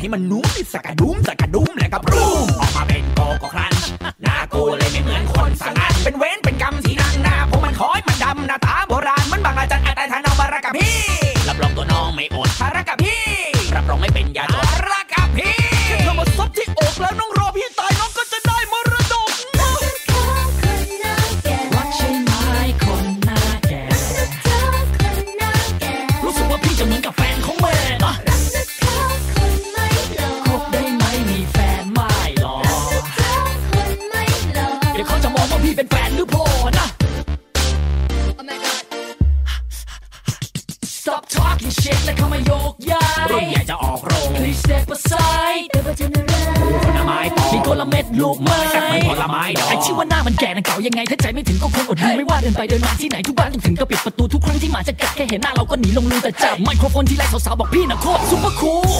[0.00, 1.39] ให้มันนุ่มสักกะดุ้มสัก
[53.26, 58.90] ทุกบ้านต้อถึงก็ปิดประตูทุกครั้งที่หมาจะกัดแค่เห็นหน้าเราก็หนีลงลูแต่จับไมโครโฟนที่ไรสาวๆบอกพี่นะโคตรซุปเปอร์คูล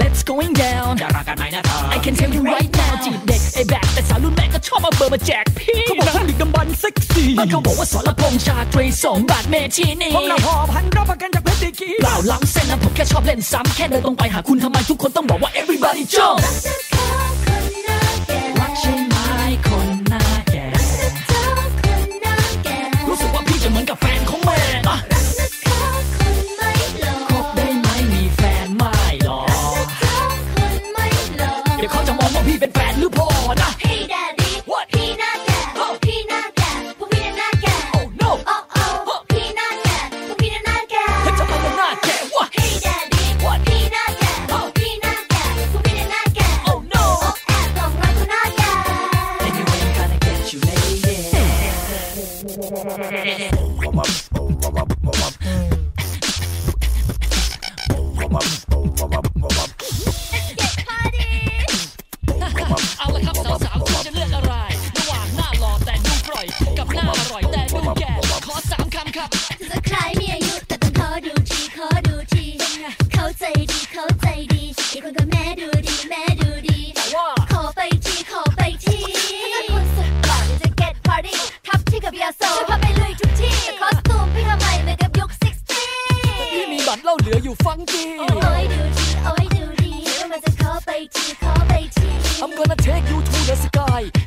[0.00, 16.38] Let's going down ดาราการไหนนะเธอ I can tell you right now จีบเด็กไอ้แบกแต่สาวรุ่นแม่ก็ชอบเอาเบอร์มาแจกพี่เขาบอกว่าดึกดำบรรพ์เซ็กซี่เขาบอกว่าสรพงษ์ชาตรีสองบาทเมชินี่ผมนะพอพันรับประกันจากเพชรดีกีเปล่าล้ำเส้นนะผมแค่ชอบเล่นซ้ำแค่เดินตรงไปหาคุณทำไมทุกคนต้องบอกว่า everybody jump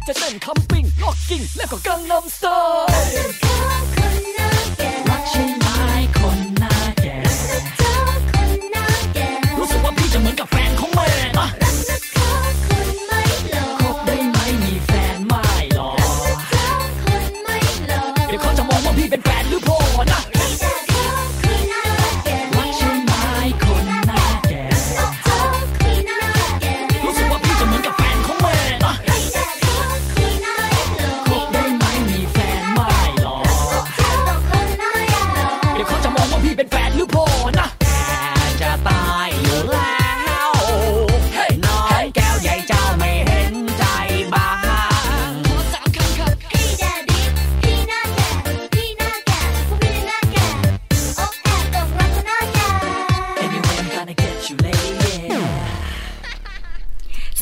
[0.08, 2.46] จะเต้นคัมปิ้งล็อกกิ้งแล้วก็กังนำสไต
[2.90, 3.81] ล์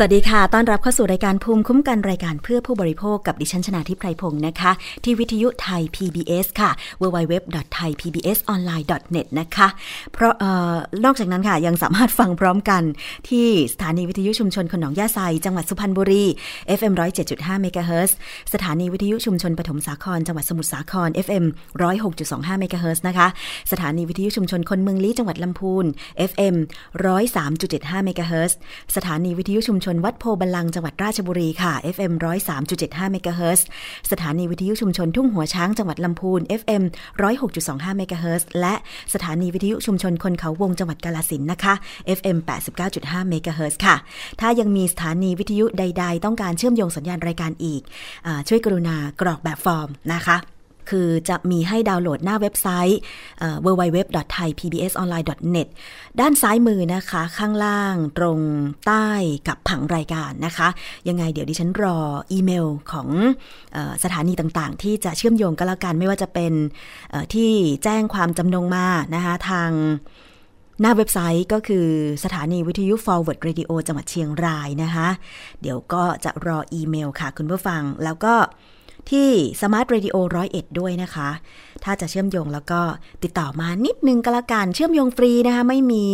[0.02, 4.72] สวัสดีค่ะ ต้อนรับเข้าสู่รายการภูมิคุ้มกันรายการเพื่อผู้บริโภคกับดิฉันชนาทิพไพรพงศ์นะคะ
[5.04, 9.68] ที่วิทยุไทย PBS ค่ะ www.thaipbsonline.net นะคะ
[10.14, 10.44] เพราะอ
[10.74, 10.76] อ
[11.06, 12.84] นอกจากนั้นค่ะ ยังสามารถฟังพร้อมกัน
[13.30, 16.26] ที่สถานีวิทยุชุมชนขนงยาไซ จังหวัดสุพรรณบุรี
[16.80, 16.94] FM
[17.28, 18.16] 107.5เมกะเฮิร์
[18.54, 21.46] สถานีวิทยุชุมชนปฐมสาคร จังหวัดสมุทรสาคร FM
[22.04, 23.28] 106.25เมกะเฮิร์นะคะ
[23.72, 25.86] สถานีวิทยุชุมชนคนเมืองลี้จังหวัดลำพูน
[26.32, 26.56] FM
[27.30, 28.50] 103.75เมกะเฮิรตซ์
[28.96, 32.14] สถานีวิทยุชุมชนวัดโพธิ์บัลลังก์จังหวัดราชบุรีค่ะ FM
[32.62, 33.68] 103.75เมกะเฮิรตซ์
[34.12, 36.84] สถานีวิทยุชุมชนทุ่งหัวช้างจังหวัดลำพูน FM
[37.40, 38.74] 106.25เมกะเฮิรตซ์และ
[39.14, 41.74] สถานีวิทยุชุมชนคนเขาวงจังหวัดกาฬสินธุ์นะคะ
[42.18, 42.38] FM
[42.84, 43.96] 89.5เมกะเฮิรตซ์ค่ะ
[44.40, 47.82] ถ้ายังมีสถานีวิทยุใด ๆ ต้องการเชื่อมโยงสัญญาณรายการอีก
[48.26, 50.38] ก็ช่วยกรุณากรอกแบบฟอร์มนะคะ
[50.90, 53.00] คือจะมีให้ดาวน์โหลดหน้าเว็บไซต์
[53.66, 55.68] www.thaipbsonline.net
[56.20, 58.40] ด้านซ้ายมือนะคะ ข้างล่างตรง
[58.88, 59.08] ใต้
[59.48, 60.68] กับผังรายการนะคะ
[61.08, 61.98] ยังไงเดี๋ยวดิฉันรอ
[62.32, 63.08] อีเมลของ
[63.76, 66.54] อสถานีต่างๆ ที่จะเชื่อมโยงก็แล้วกันไม่ว่าจะเป็น
[67.34, 67.52] ที่
[67.84, 69.72] แจ้งความจำนงมานะคะทาง
[70.82, 71.88] หน้าเว็บไซต์ก็คือ
[72.24, 75.08] สถานีวิทยุ Forward Radio จังหวัดเชียงรายนะคะ
[75.62, 78.36] เดี๋ยวก็จะรออีเมลค่ะคุณผู้ฟัง แล้วก็
[79.12, 79.30] ที่
[79.60, 80.16] Smart Radio
[80.48, 81.30] 101ด้วยนะคะ
[81.84, 82.82] ถ้าจะเชื่อมโยงแล้วก็
[83.24, 86.06] ติดต่อมานิดนึงก็แล้วกัน เชื่อมโยงฟรีนะคะไม่มี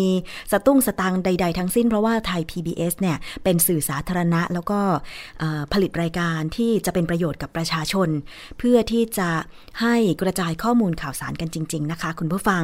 [0.51, 4.80] สตุ้งสตังใด ๆ ทั้งสิ้นเพราะว่าไทย PBS เนี่ยเป็นสื่อสาธารณะ แล้วก็
[5.74, 8.09] ผลิตรายการที่จะเป็นประโยชน์กับประชาชน
[8.57, 9.30] เพื่อที่จะ
[9.81, 12.63] ให้กระจายข้อมูลข่าวสารกันจริง ๆ นะคะ คุณผู้ฟัง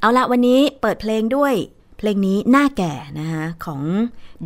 [0.00, 1.54] เอาละวันนี้เปิดเพลงด้วย
[1.98, 3.82] เพลงนี้หน้าแก่นะคะของ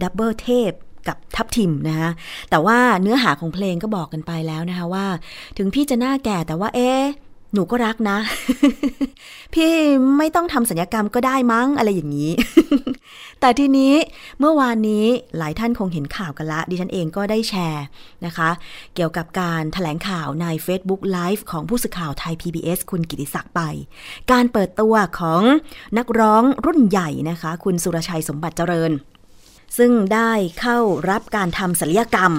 [0.02, 0.72] ดับเบิลเทพ
[1.08, 2.10] กับทับทิมนะคะ
[2.50, 5.06] แต่ว่าเนื้อหาของเพลงก็บอกกันไปแล้วนะคะว่า
[5.58, 6.92] ถึงพี่จะหน้าแก่แต่ว่าเอ๊
[7.54, 8.18] หนูก็รักนะ
[9.54, 9.72] พี่
[10.18, 12.30] ไม่ต้องทำสัญญกรรมก็ได้มั้งอะไรอย่างนี้
[13.40, 13.94] แต่ทีนี้
[14.40, 15.06] เมื่อวานนี้
[15.38, 17.84] หลายท่านคงเห็นข่าวกันละ ดิฉันเองก็ได้แชร์
[18.26, 18.50] นะคะ
[18.94, 23.60] เกี่ยวกับการถแถลงข่าวใน Facebook Live ของผู้สื่อข่าวไทย PBS คุณกิติศักดิ์ไป
[24.32, 25.42] การเปิดตัวของ
[25.98, 28.92] นักร้องรุ่นใหญ่นะคะ คุณสุรชัยสมบัติเจริญ
[29.78, 30.78] ซึ่งได้เข้า
[31.10, 32.32] รับการทำศัลยกรรม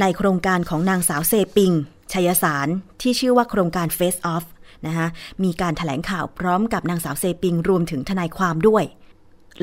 [0.00, 1.72] ในโครงการของนางสาวเซปิง
[2.12, 2.68] ชัยสาร
[3.00, 4.44] ที่ชื่อว่าโครงการ Face Off
[4.86, 5.06] นะคะ
[5.44, 8.84] มีการถแถลงข่าวพร้อมกับนางสาวเซปิงรวมถึงทนายความด้วย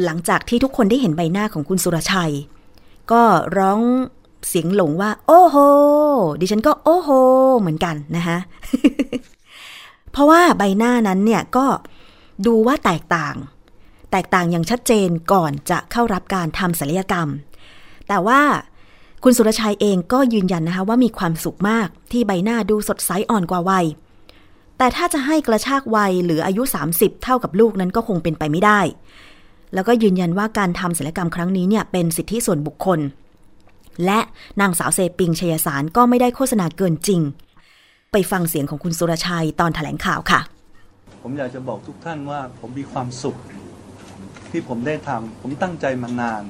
[0.04, 2.33] หลังจากที่ทุกคนได้เห็นใบหน้าของคุณสุรชัย
[3.12, 3.24] ก็
[3.57, 3.80] ร้อง
[4.48, 5.56] เสียงหลงว่า โอ้โห
[6.39, 7.10] ดิฉันก็โอ้โห
[7.60, 8.38] เหมือนกันนะคะ
[10.12, 11.65] เพราะว่าใบหน้านั้นเนี่ยก็
[12.45, 13.36] ดูว่าแตกต่าง
[14.12, 17.27] แตกต่างอย่างชัดเจนก่อนจะเข้ารับการทำศัลยกรรม
[18.07, 18.42] แต่ว่า
[19.24, 23.86] คุณสุรชัยเองก็ยืนยันนะคะว่ามีความสุขมากที่ใบหน้าดูสดใสอ่อนกว่าวัย
[24.77, 26.63] แต่ถ้าจะให้กระชากวัยหรืออายุ
[26.94, 28.80] 30 เท่ากับลูกนั้นก็คงเป็นไปไม่ได้
[29.74, 33.00] แล้วก็ยืนยันว่าการทำศัลยกรรมครั้งนี้เนี่ยเป็นสิทธิส่วนบุคคล
[34.06, 34.19] และ
[34.62, 37.21] นางสาวเซปิงชยสารก็ไม่ได้โฆษณาเกินจริง
[38.12, 40.39] ไปฟังเสียงของคุณสุรชัยตอนถแถลงข่าวค่ะ
[41.21, 43.36] ผมอยากจะบอกทุกท่านว่าผมมีความสุข
[44.52, 46.44] ที่ผมได้ทำผมตั้งใจมานาน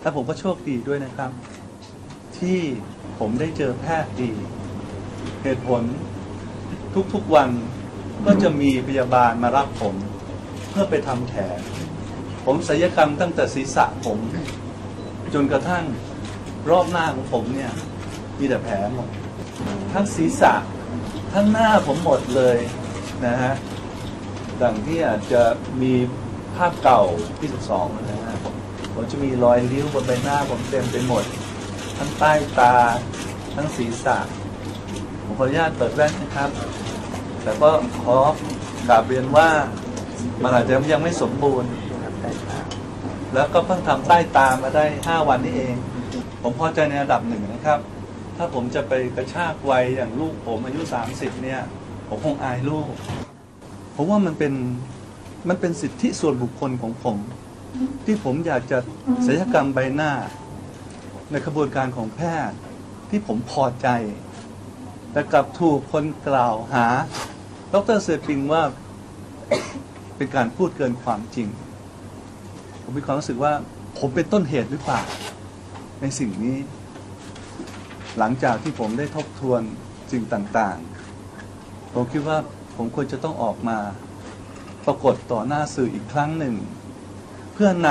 [0.00, 1.30] และผมก็โชคดีด้วยนะครับ
[2.38, 2.58] ที่
[3.18, 4.30] ผมได้เจอแพทย์ดี
[5.42, 5.82] เหตุผล
[7.14, 7.48] ทุกๆวัน
[8.26, 9.94] ก็จะมีพยาบาลมารับผม
[10.70, 11.40] เพื่อไปทำแผล
[12.44, 14.18] ผมศัลยกรรมตั้งแต่ศีรษะผม
[15.34, 15.84] จนกระทั่ง
[16.70, 17.72] รอบหน้าของผมเนี่ย
[18.38, 19.08] มีแต่แผลหมด
[19.92, 20.54] ทั้งศีรษะ
[21.34, 22.58] ทั้งหน้าผมหมดเลย
[23.26, 23.54] นะฮะ
[24.62, 25.42] ดังที่อาจจะ
[25.82, 25.92] มี
[26.58, 27.02] ภาพเก่า
[27.38, 28.36] ที่สิบสองนะฮะ
[28.94, 31.24] ผมจะมีรอยริ้วบนใบหน้าผมเต็มไปหมด
[31.98, 32.74] ทั้งใต้ตา
[33.54, 34.18] ทั้งศีรษะ
[35.24, 36.50] ผมขออนุญาตเปิดแว่นนะครับ
[37.42, 37.70] แต่ก็
[38.04, 38.16] ขอ
[38.88, 39.48] กราบเรียนว่า
[40.42, 41.70] มันอาจจะยังไม่สมบูรณ์
[43.34, 45.74] แล้วก็เพิ่งทำใต้ตามาได้ห้าวันนี้เอง
[46.42, 47.78] ผมพอใจในระดับหนึ่งนะครับ
[48.36, 51.60] ถ้าผมจะไปกระชากวัยอย่างลูกผมอายุสามสิบเนี่ย
[52.08, 52.88] ผมคงอายลูก
[53.94, 54.52] ผมว่ามันเป็น
[55.48, 57.16] มันเป็นสิทธิส่วนบุคคลของผม
[58.04, 58.78] ที่ผมอยากจะ
[59.26, 60.12] ศัลยกรรมใบหน้า
[61.30, 62.56] ในกระบวนการของแพทย์
[63.10, 63.88] ที่ผมพอใจ
[65.12, 66.86] แต่กลับถูกคนกล่าวหา
[67.72, 68.62] ดรเซปิงว่า
[70.16, 71.48] เป็นการพูดเกินความจริง
[72.82, 73.52] ผมมีความรู้สึกว่า
[73.98, 75.02] ผมเป็นต้นเหตุหรือเปล่า
[76.00, 76.56] ในสิ่งนี้
[78.18, 79.62] หลังจากที่ผมได้ทบทวน
[80.12, 82.38] สิ่งต่างๆ ผมคิดว่า
[82.76, 83.78] ผมควรจะต้องออกมา
[84.88, 86.54] ปรากฏต่อหน้าสื่ออีกครั้งหนึ่ง
[87.54, 87.88] เพื่อน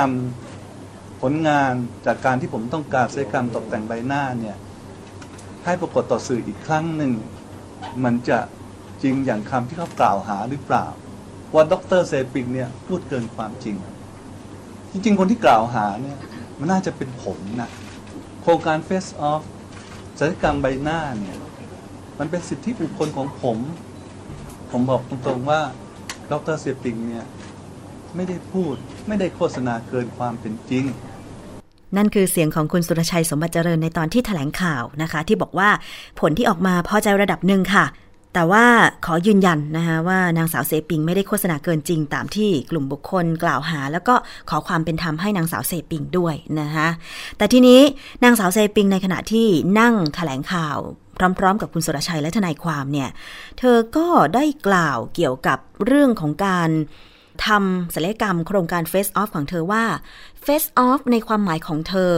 [0.60, 1.72] ำผลงาน
[2.06, 4.56] จากการที่ผมต้องการศัลยกรรมตกแต่งใบหน้าเนี่ย
[5.64, 7.12] ให้ปรากฏต่อสื่ออีกครั้งหนึ่ง
[8.04, 8.38] มันจะ
[9.02, 10.86] จริงอย่างคำที่เขากล่าวหาหรือเปล่า
[11.54, 13.76] ว่าดรเซปิงเนี่ยพูดเกินความจริง
[14.92, 16.18] จริง ๆ คนที่กล่าวหาเนี่ย
[16.58, 17.70] มันน่าจะเป็นผมนะ
[18.42, 19.42] โครงการ Face Off
[20.18, 21.36] ศัลยกรรมใบหน้าเนี่ย
[22.18, 23.58] มันเป็นสิทธิบุคคลของผม
[24.70, 25.60] ผมบอกตรงๆว่า
[26.32, 27.24] ดรเสียปิงเนี่ย
[28.16, 28.74] ไม่ได้พูด
[29.08, 30.84] ไม่ได้โฆษณาเกินความเป็นจริง
[31.96, 35.70] นั่นคือเสียงของคุณสุรชัยสมบัติเจริญในตอนที่ถแถลงข่าวนะคะ ที่บอกว่า
[36.20, 37.84] ผลที่ออกมาพอใจระดับหนึ่งค่ะ
[38.34, 38.64] แต่ว่า
[39.06, 44.14] ขอยืนยันนะคะว่านางสาวเซปิงไม่ได้โฆษณาเกินจริง ตามที่กลุ่มบุคคลกล่าวหา แล้วก็
[44.50, 46.88] ขอความเป็นธรรมให้นางสาวเซปิงด้วยนะคะ
[47.38, 47.80] แต่ทีนี้
[48.24, 49.46] นางสาวเซปิงในขณะที่
[49.80, 50.78] นั่งแถลงข่าว
[51.38, 53.08] พร้อม ๆ กับคุณสุรชัยและทนายความเนี่ย
[53.58, 56.70] เธอก็ได้กล่าวเกี่ยวกับเรื่องของการ
[57.46, 59.84] ทำศัลยกรรมโครงการ Face Off ของเธอว่า
[60.44, 62.12] Face Off ในความหมายของเธอ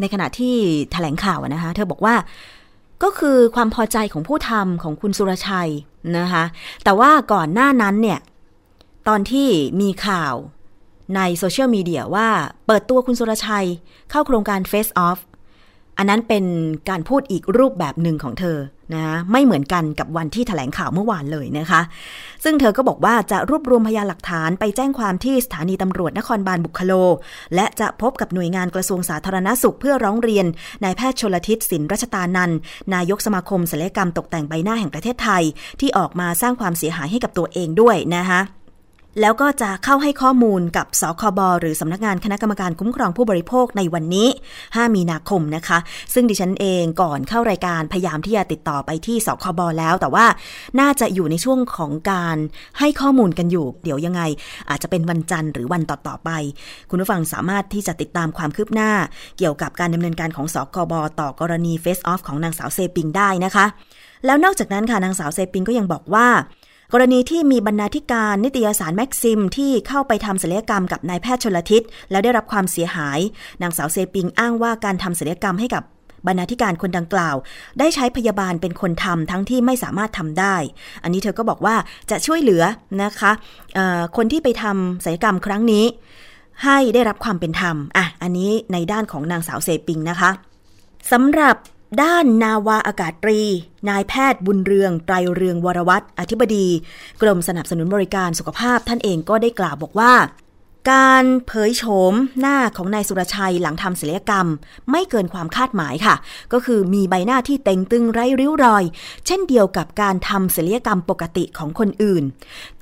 [0.00, 0.56] ในขณะที่
[0.92, 2.14] แถลงข่าวนะคะ เธอบอกว่า
[3.02, 5.70] ก็คือความพอใจของผู้ทำของคุณสุรชัย
[6.18, 6.44] นะคะ
[6.84, 8.20] แต่ว่าก่อนหน้านั้นเนี่ย
[9.08, 9.48] ตอนที่
[9.80, 10.34] มีข่าว
[11.16, 12.28] ในโซเชียลมีเดียว่า
[12.66, 13.68] เปิดตัวคุณสุรชัย
[14.10, 15.18] เข้าโครงการ Face Off
[16.00, 16.44] อันนั้นเป็น
[16.88, 18.58] การพูดอีกรูปแบบหนึ่งของเธอ
[18.94, 21.80] นะไม่เหมือนกันกับวันที่แถลงข่าวเมื่อวานเลยนะคะ
[22.44, 26.92] ซึ่งเธอก็บอกว่าจะรวบรวมพยานหลักฐานไปแจ้งความที่สถานีตำรวจนครบาลบุคโล
[27.54, 30.46] และจะพบกับหน่วยงานกระทรวงสาธารณสุขเพื่อร้องเรียน
[30.84, 32.50] นายแพทย์ชลทิศสินรัชตานัน
[32.94, 35.42] นายกสมาคมศัลยกรรมตกแต่งใบหน้าแห่งประเทศไทย
[35.80, 38.40] ที่ออกมาสร้างความเสียหายให้กับตัวเองด้วยนะคะ
[39.20, 44.28] แล้วก็จะเข้าให้ข้อมูลกับสคบหรือสำนักงานคณะกรรมการคุ้มครองผู้บริโภคในวันนี้
[44.64, 45.78] 5 มีนาคมนะคะ
[46.14, 50.26] ซึ่งดิฉันเองก่อนเข้ารายการพยายามที่จะติดต่อไปที่สคบแล้ว แต่ว่า
[50.80, 52.36] น่าจะอยู่ในช่วงของการ
[52.78, 54.22] ให้ข้อมูลกันอยู่ เดี๋ยวยังไง
[54.70, 56.30] อาจจะเป็นวันจันทร์หรือวันต่อๆไป
[56.90, 58.90] คุณผู้ฟังสามารถที่จะติดตามความคืบหน้า
[59.38, 63.66] เกี่ยวกับการดำเนินการของสคบต่อกรณีเฟสออฟของนางสาวเซปิงได้นะคะ
[64.26, 66.26] แล้วนอกจากนั้นค่ะนางสาวเซปิงก็ยังบอกว่า
[66.92, 73.18] กรณีที่มีบรรณาธิการนิตยสารแม็กซิม ที่เข้าไปทำศัลยกรรมกับนายแพทย์ชนลทิศแล้วได้รับความเสียหาย
[73.62, 75.82] นางสาวเซปิงอ้างว่าการทำศัลยกรรมให้กับ
[76.26, 77.36] บรรณาธิการคนดังกล่าว
[77.78, 80.56] ได้ใช้พยาบาลเป็นคนทำทั้งที่ไม่สามารถทำได้
[81.02, 81.76] อันนี้เธอก็บอกว่า
[82.10, 82.62] จะช่วยเหลือ
[83.02, 83.32] นะคะ
[84.16, 85.84] คนที่ไปทำศัลยกรรมครั้งนี้
[86.64, 90.30] ให้ได้รับความเป็นธรรมอะอันนี้ในด้านของนางสาวเซปิงนะคะ
[91.12, 91.56] สำหรับ
[92.02, 93.40] ด้านนาวาอากาศตรี
[93.88, 96.66] นายแพทย์บุญเรือง ไตรเรืองวรวัตรอธิบดี
[97.22, 100.12] กรมสนับสนุนบริการสุขภาพท่านเองก็ได้กล่าวบอกว่า
[100.88, 101.82] การเผยโฉ
[102.12, 104.46] มหน้าของนายสุรชัยหลังทำศัลยกรรม
[104.90, 106.14] ไม่เกินความคาดหมายค่ะ
[106.52, 108.84] ก็คือมีใบหน้าที่เต็งตึงไร้ริ้วรอย
[109.26, 112.24] เช่นเดียวกับการทำศัลยกรรมปกติของคนอื่น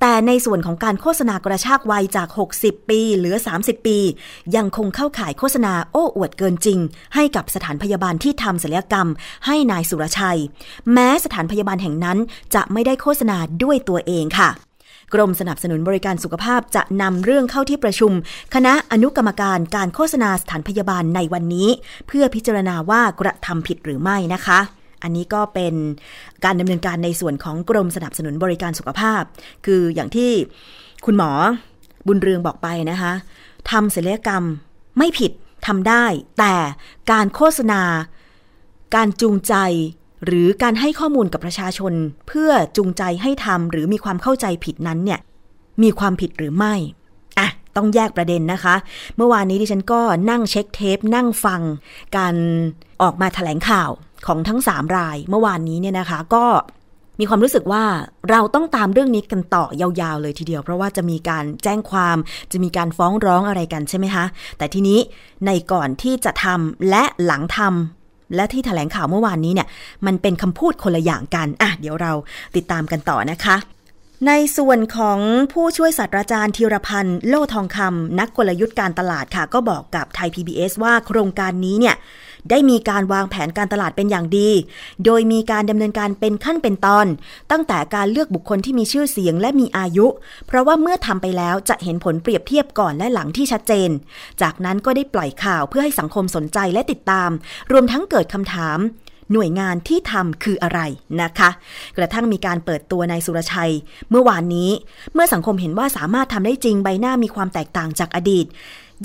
[0.00, 2.28] แต่ในส่วนของการโฆษณากระชากวัยจาก
[2.60, 3.98] 60 ปีเหลือ 30 ปี
[4.56, 6.78] ยังคงเข้าข่ายโฆษณาโอ้อวดเกินจริง
[7.14, 9.08] ให้กับสถานพยาบาลที่ทำศัลยกรรม
[9.46, 10.40] ให้นายสุรชัย
[10.92, 12.18] แม้สถานพยาบาลแห่งนั้น
[12.54, 14.50] จะไม่ได้โฆษณาด้วยตัวเองค่ะ
[15.14, 18.12] กรมสนับสนุนบริการสุขภาพจะนำเรื่องเข้าที่ประชุม
[18.54, 21.68] คณะอนุกรรมการการโฆษณาสถานพยาบาลในวันนี้
[22.06, 24.58] เพื่อพิจารณาว่ากระทำผิดหรือไม่นะคะ
[25.02, 25.74] อันนี้ก็เป็น
[26.44, 29.22] การดำเนินการในส่วนของกรมสนับสนุนบริการสุขภาพ
[29.66, 30.30] คืออย่างที่
[31.04, 31.30] คุณหมอ
[32.06, 33.12] บุญเรืองบอกไปนะคะ
[33.70, 34.44] ทำศัลยกรรม
[34.98, 35.32] ไม่ผิด
[35.66, 36.04] ทำได้
[36.38, 36.54] แต่
[37.12, 37.82] การโฆษณา
[38.94, 39.54] การจูงใจ
[40.24, 41.92] หรือการให้ข้อมูลกับประชาชน
[42.28, 45.20] เพื่อจูงใจให้ทำหรือมีความเข้าใจผิดนั้นเนี่ย
[45.82, 46.74] มีความผิดหรือไม่
[47.38, 48.74] อะต้องแยกประเด็นนะคะ
[49.16, 51.60] เมื่อวานนี้ดิฉันก็นั่งเช็คเทป นั่งฟัง
[52.16, 52.34] การ
[53.02, 53.90] ออกมาถแถลงข่าว
[54.26, 56.44] ของทั้งสามราย เมื่อวานนี้เนี่ยนะคะก็
[57.20, 57.84] มีความรู้สึกว่า
[58.30, 62.16] เราต้องตามเรื่องนี้กันต่อยาวๆเลยทีเดียว เพราะว่าจะมีการแจ้งความ
[62.52, 64.24] จะมีการฟ้องร้องอะไรกันใช่ไหมคะ
[64.58, 64.98] แต่ทีนี้
[65.46, 67.97] ในก่อนที่จะทำและหลังทำ
[68.34, 69.68] และที่ถแถลงข่าวเมื่อวานนี้เนี่ย
[70.06, 72.12] มันเป็นคำพูดคนละอย่างกันอะเดี๋ยวเรา
[72.56, 73.56] ติดตามกันต่อนะคะ
[74.26, 75.18] ในส่วนของ
[75.52, 81.96] ผู้ช่วยศาสตราจารย์ธีรพันธ์ โลทองคำนักกลยุทธ์การตลาดค่ะ ก็บอกกับไทย PBS ว่าโครงการนี้เนี่ย
[82.50, 84.50] ได้มีการวางแผนการตลาดเป็นอย่างดี
[85.04, 87.06] โดยมีการดำเนินการเป็นขั้นเป็นตอน
[87.50, 90.06] ตั้งแต่การเลือกบุคคลที่มีชื่อเสียงและมีอายุ
[90.46, 93.90] เพราะว่าเมื่อทำไปแล้วจะเห็นผลเปรียบเทียบก่อนและหลังที่ชัดเจน
[94.42, 97.30] จากนั้นก็ได้ปล่อยข่าวเพื่อให้สังคมสนใจและติดตาม
[97.72, 98.80] รวมทั้งเกิดคำถาม
[99.32, 100.80] หน่วยงานที่ทำคืออะไร
[101.22, 101.50] นะคะ
[101.96, 103.72] กระทั่งมีการเปิดตัวนายสุรชัย
[104.10, 104.70] เมื่อวานนี้
[105.14, 108.46] เมื่อสังคมเห็นว่าสามารถทำได้จริงใบหน้ามีความแตกต่างจากอดีต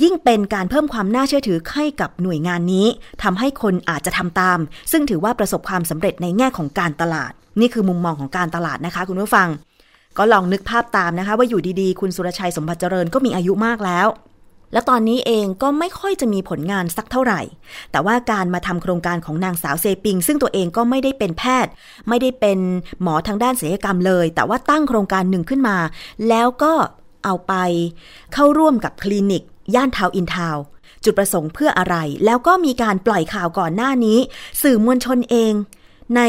[0.02, 2.88] ยิ่งเป็นการเพิ่มความน่าเชื่อถือให้กับหน่วยงานนี้
[3.24, 4.60] ทำให้คนอาจจะทำตาม
[4.92, 9.48] ซึ่งถือว่าประสบความสำเร็จในแง่ของการตลาด นี่คือมุมมองของการตลาดนะคะ คุณผู้ฟัง
[10.18, 14.08] ก็ลองนึกภาพตามนะคะ ว่าอยู่ดีๆ คุณสุรชัยสมบัติเจริญก็มีอายุมากแล้ว
[14.74, 17.42] แล้วตอนนี้เองก็ไม่ค่อยจะมีผลงานสักเท่าไหร่
[17.92, 21.72] แต่ว่าการมาทำโครงการของนางสาวเซปิง ซึ่งตัวเองก็ไม่ได้เป็นแพทย์
[22.10, 22.60] ไม่ได้เป็น
[23.02, 25.78] หมอทางด้านศิลปกรรมเลย แต่ว่าตั้งโครงการหนึ่งขึ้นมา
[26.30, 26.74] แล้วก็
[27.26, 27.54] เอาไป
[28.34, 29.44] เข้าร่วมกับคลินิก
[29.76, 30.58] ย่านทาวอินทาว
[31.04, 34.20] จุดประสงค์เพื่ออะไร แล้วก็มีการปล่อยข่าวก่อนหน้านี้
[34.62, 35.54] สื่อมวลชนเอง
[36.18, 36.22] ใน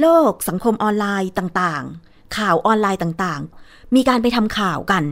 [0.00, 5.04] โลกสังคมออนไลน์ต่างๆ ข่าวออนไลน์ต่างๆ มีการไปทำข่าวกัน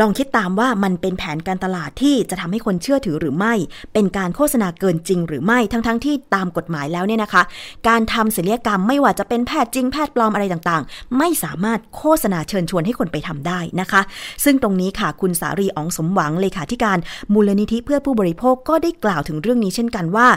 [0.00, 3.54] ลองคิดตามว่ามันเป็นแผนการตลาดที่จะทำให้คนเชื่อถือหรือไม่
[3.92, 7.42] เป็นการโฆษณาเกินจริงหรือไม่ ทั้งๆทที่ตามกฎหมายแล้วเนี่ยนะคะ
[7.88, 14.00] การทำศัลยกรรมไม่ว่าจะเป็นแพทย์จริงแพทย์ปลอมอะไรต่างๆ ไม่สามารถโฆษณาเชิญชวนให้คนไปทำได้นะคะ
[14.44, 16.98] ซึ่งตรงนี้ค่ะคุณสารีอองสมหวังเลขาธิการ
[17.32, 20.28] มูลนิธิเพื่อผู้บริโภคก็ได้กล่าวถึงเรื่องนี้เช่นกันว่า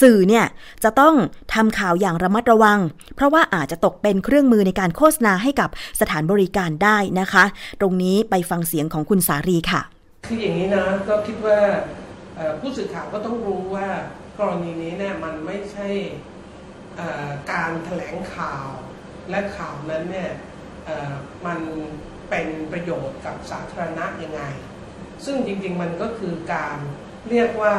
[0.00, 0.44] สื่อเนี่ย
[0.84, 1.14] จะต้อง
[1.54, 2.78] ทำข่าวอย่างระมัดระวัง
[3.16, 5.68] เพราะว่าอาจจะตกเป็นเครื่องมือในการโฆษณาให้กับ
[6.00, 7.44] สถานบริการได้นะคะ
[7.80, 9.82] ตรงนี้ไปฟังเสียงของคุณสารีค่ะ
[10.26, 11.58] คืออย่างนี้นะก็คิดว่า
[12.60, 13.88] ผู้สื่อข่าวก็ต้องรู้ว่า
[14.38, 15.88] กรณีนี้เนี่ยมันไม่ใช่
[17.52, 18.66] การแถลงข่าว
[19.30, 20.30] และข่าวนั้นเนี่ย
[21.46, 21.58] มัน
[22.30, 24.42] เป็นประโยชน์กับสาธารณะยังไง
[25.24, 26.76] ซึ่งจริงๆมันก็คือการ
[27.30, 27.74] เรียกว่า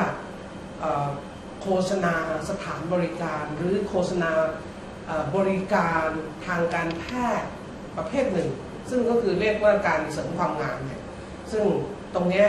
[1.62, 2.16] โฆษณา
[2.50, 4.32] สถานบริการ หรือโฆษณา
[5.36, 6.06] บริการ
[6.46, 7.06] ทางการแพ
[7.42, 7.50] ทย์
[7.98, 8.50] ประเภทหนึ่ง
[8.90, 11.02] ซึ่งก็คือเรียกว่าการเสริมความงามเนี่ย
[11.54, 11.66] ซึ่ง
[12.16, 12.46] ตรงนี้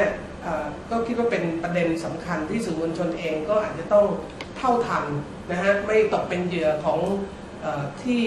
[0.90, 4.06] ก็คิดว่าเป็นประเด็นสำคัญที่สื่อมวลชนเองก็อาจจะต้อง
[4.56, 5.04] เท่าทัน
[5.50, 7.00] นะฮะไม่ตกเป็นเหยื่อของ
[7.64, 7.66] อ
[8.02, 8.22] ที่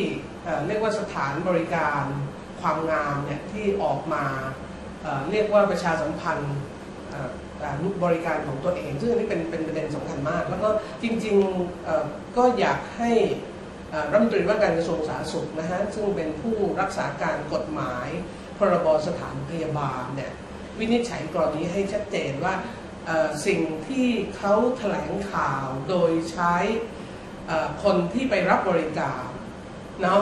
[0.68, 2.04] เรียกว่าสถานบริการ
[2.62, 4.26] ความงามเนี่ยที่ออกมา
[5.32, 6.56] เรียกว่าประชาสัมพันธ์
[7.10, 10.70] เอ่อกบริการของตัวเอง ซึ่งอันนี้เป็นเป็นประเด็นสำคัญมาก แล้วก็
[11.04, 13.12] จริงๆก็อยากให้
[14.12, 18.08] รัฐมนตรีว่าการกระทรวงสาธารณสุขนะฮะซึ่งเป็นผู้รักษาการกฎหมาย
[18.58, 20.32] พรบสถานพยาบาลเนี่ย
[20.80, 22.54] วินิจฉัยกรณีให้ชัดเจนว่า
[23.46, 24.08] สิ่งที่
[24.38, 26.56] เขาแถลงข่าวโดยใช้
[27.84, 29.24] คนที่ไปรับบริการ
[30.02, 30.22] เนาะ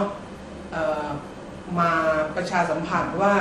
[1.80, 1.92] มา
[2.36, 3.36] ประชาสัมพันธ์ว่า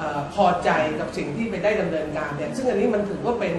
[0.00, 3.54] ออพอใจกับสิ่งที่ไปได้ดำเนินการเนี่ยซึ่งอันนี้มันถือว่าเป็น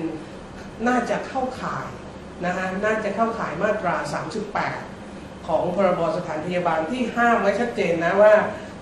[0.87, 1.87] น่าจะเข้าข่าย
[2.45, 3.95] นะฮะน่าจะเข้าข่ายมาตรา
[4.71, 8.33] 38 ของพรบสถานพยาบาลที่ห้ามไว้ชัดเจนนะว่า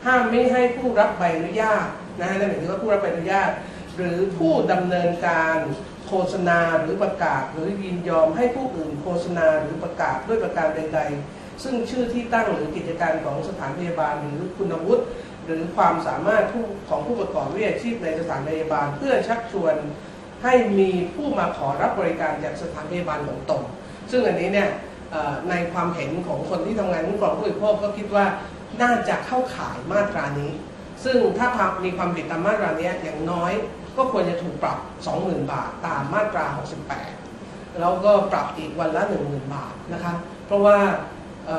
[0.06, 1.86] ห้ามไม่ให้ผู้รับใบอนุญาต
[2.20, 3.50] นะฮะนั่นหมายถึงว่าผู้รับใบอนุญาต
[3.98, 5.58] หรือผู้ดำเนินการ
[6.08, 11.00] โฆษณาหรือประกาศ หรือยินยอมให้ผู้อื่นโฆษณาหรือประกาศด้วยประการใด
[11.30, 15.06] ๆ ซึ่งชื่อที่ตั้งหรือกิจการของสถานพยาบาล หรือคุณวุฒิ
[15.46, 16.44] หรือความสามารถ
[16.90, 19.76] ของผู้ประกอบวิชาชีพในสถานพยาบาล เพื่อชักชวน
[20.44, 23.62] ให้มีผู้มาขอรับบริการจากสถานพยาบาลของตน
[24.12, 24.70] ซึ่งอันนี้เนี่ย
[25.50, 28.26] ในความเห็นของคนที่ทำงานคุ้มครองผู้บริโภคก็คิดว่า
[28.82, 30.52] น่าจะเข้าข่ายมาตรานี้
[31.04, 31.48] ซึ่งถ้า
[31.86, 33.54] มีความผิดตามมาตรานี้อย่างน้อย
[33.98, 34.78] ก็ควรจะถูกปรับ
[35.16, 36.46] 20,000 บาทตามมาตรา
[37.14, 40.14] 68 แล้วก็ปรับอีกวันละ 10,000 บาทนะคะ
[40.46, 40.78] เพราะว่า
[41.46, 41.52] เเ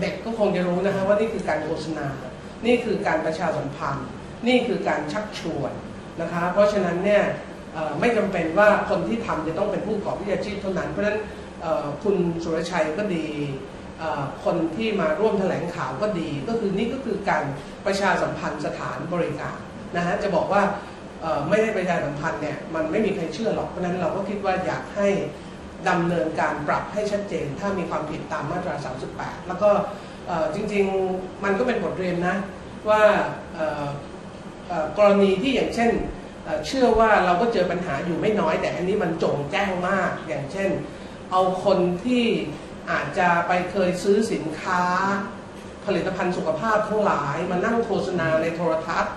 [0.00, 2.06] เด็กก็คงจะรู้นะคะว่านี่คือการโฆษณา
[2.66, 4.08] นี่คือการประชาสัมพันธ์
[4.46, 5.72] นี่คือการชักชวน
[6.20, 7.22] นะคะ เพราะฉะนั้นเนี่ย
[8.00, 11.18] ไม่จำเป็นว่าคนที่ทำจะต้องเป็นผู้ประกอบวิชาชีพเท่านั้น เพราะฉะนั้น
[12.02, 13.26] คุณสุรชัยก็ดี
[14.44, 17.44] คนที่มาร่วมแถลงข่าวก็ดี ก็คือนี่ก็คือการ
[17.86, 19.58] ประชาสัมพันธ์สถานบริการ
[19.96, 20.62] นะฮะจะบอกว่า
[21.48, 25.08] ไม่ได้ประชาสัมพันธ์เนี่ยมันไม่มีใครเชื่อหรอกเพราะนั้นเราก็คิดว่าอยากให้
[25.88, 28.74] ดำเนินการปรับให้ชัดเจน ถ้ามีความผิดตามมาตรา
[29.12, 29.70] 38 แล้วก็
[30.54, 32.36] จริงๆมันก็เป็นบทเรียนนะ
[32.88, 33.02] ว่า
[34.98, 35.90] กรณีที่อย่างเช่น
[36.66, 40.70] เชื่อว่าเราก็เจอปัญหาอยู่ไม่น้อย แต่อันนี้มันจงแจ้งมากอย่างเช่น
[41.30, 42.24] เอาคนที่
[42.90, 44.82] อาจจะไปเคยซื้อสินค้า
[45.86, 49.14] ผลิตภัณฑ์สุขภาพทั้งหลาย มานั่งโฆษณาในโทรทัศน์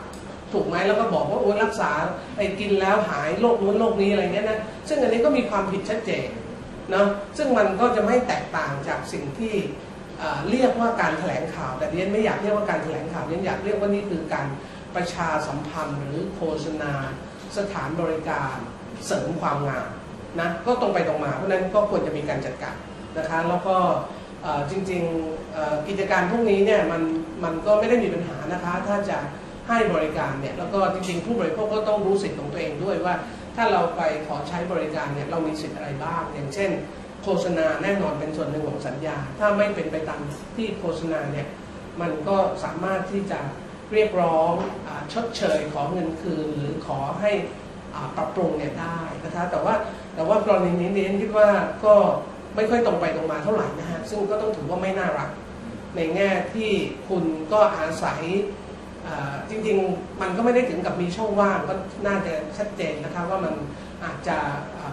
[0.53, 1.91] ถูกไหมแล้วก็บอกว่าโอ้ยรักษา
[2.37, 6.27] ไอ้กินแล้วหายโรคนู้นโรคนี้อะไรเงี้ยนะซึ่งอันนี้ก็มีความผิดชัดเจน
[6.91, 9.53] เนาะซึ่งมันก็จะไม่แตกต่างจากสิ่งที่
[10.49, 14.47] เรียกว่าการแถลงข่าว แต่เรียนไม่อยากเรียกว่าการแถลงข่าวเรียนอยากเรียกว่านี่คือการ
[14.95, 16.93] ประชาสัมพันธ์หรือโฆษณา
[17.57, 18.55] สถานบริการ
[19.05, 19.89] เสริมความงาม
[20.39, 22.75] นะก็ตรงไปตรงมา เพราะนั้นก็ควรจะมีการจัดการ
[23.17, 23.75] นะคะแล้วก็
[24.71, 27.01] จริงๆกิจการพวกนี้เนี่ยมัน
[27.43, 29.17] มันก็ไม่ได้มีปัญหานะคะถ้าจะ
[29.67, 33.15] ให้บริการเนี่ยแล้วก็จริงๆผู้บริโภคก็ต้องรู้สิทธิ์ของตัวเองด้วยว่า
[33.55, 36.71] ถ้าเราไปขอใช้บริการเนี่ยเรามีสิทธิ์อะไรบ้าง อย่างเช่น
[37.23, 40.21] โฆษณาแน่นอนเป็นส่วนหนึ่งของสัญญา ถ้าไม่เป็นไปตาม
[40.55, 41.47] ที่โฆษณาเนี่ย
[42.01, 43.39] มันก็สามารถที่จะ
[43.93, 44.53] เรียกร้อง
[44.87, 47.31] อชดเชยขอเงินคืน หรือขอให้
[48.17, 49.75] ปรับปรุงเนี่ยได้นะคะแต่ว่า
[50.15, 51.49] แต่ว่ากรณีนี้เน้นคิดว่า
[51.85, 51.95] ก็
[52.55, 55.29] ไม่ค่อยตรงไปตรงมาเท่าไหร่นะฮะซึ่งก็ต้องถือว่าไม่น่ารัก
[55.95, 56.71] ในแง่ที่
[57.09, 58.21] คุณก็อาศัย
[59.49, 61.73] จริงๆ มันก็ไม่ได้ถึงกับมีช่องว่างก็
[62.07, 63.53] น่าจะชัดเจนนะคะว่ามัน
[64.03, 64.37] อาจจะ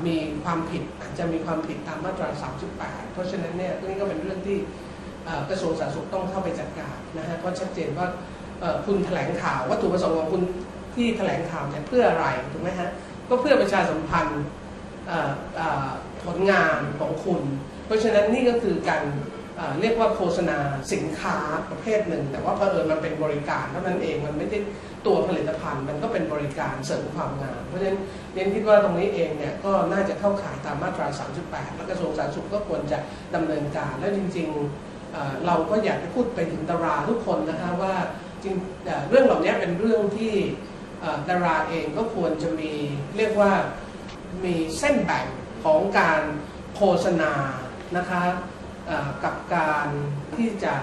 [0.06, 2.28] มีความผิดอาจจะมีความผิดตามมาตรา
[2.72, 4.58] 38 เพราะฉะนั้นเนี่ยนี่ก็เป็นเรื่องที่
[5.50, 8.06] กระทรวงสาธารณสุขต้องเข้าไปจัดการนะฮะเพราะชัดเจนว่า
[8.86, 10.42] คุณแถลงข่าววัตถุประสงค์ของคุณ
[10.94, 12.90] ที่แถลงข่าวเนี่ยเพื่ออะไรถูกไหมฮะ
[13.28, 14.44] ก็เพื่อประชาสัมพันธ์
[16.24, 17.42] ผลงานของคุณ
[17.86, 19.02] เพราะฉะนั้นนี่ก็คือการ
[19.80, 20.58] เรียกว่าโฆษณา
[20.92, 21.36] สินค้า
[21.70, 24.58] ประเภทหนึ่ง แต่ว่าเผอิญมันเป็นบริการเท่านั้นเองมันไม่ใช่
[25.06, 27.98] ตัวผลิตภัณฑ์ มันก็เป็นบริการเสริมความงามเพราะฉะนั้น
[28.32, 31.06] เรียนคิดว่าตรงนี้เองเนี่ยก็น่าจะเข้าข่ายตามมาตรา
[31.42, 32.98] 38 และกระทรวงสาธารณสุขก็ควรจะ
[33.34, 37.94] ดำเนินการและจริงๆเราก็อยากจะพูดไปถึงดาราทุกคนนะคะว่า
[38.42, 38.54] จริง
[39.08, 40.34] เรื่องเหล่านี้เป็นเรื่องที่
[41.28, 42.72] ดาราเองก็ควรจะมี
[43.16, 43.52] เรียกว่า
[44.44, 45.26] มีเส้นแบ่ง
[45.64, 46.22] ของการ
[46.76, 47.32] โฆษณา
[47.96, 48.22] นะคะ
[49.24, 49.86] กับการ
[50.36, 50.74] ที่จะ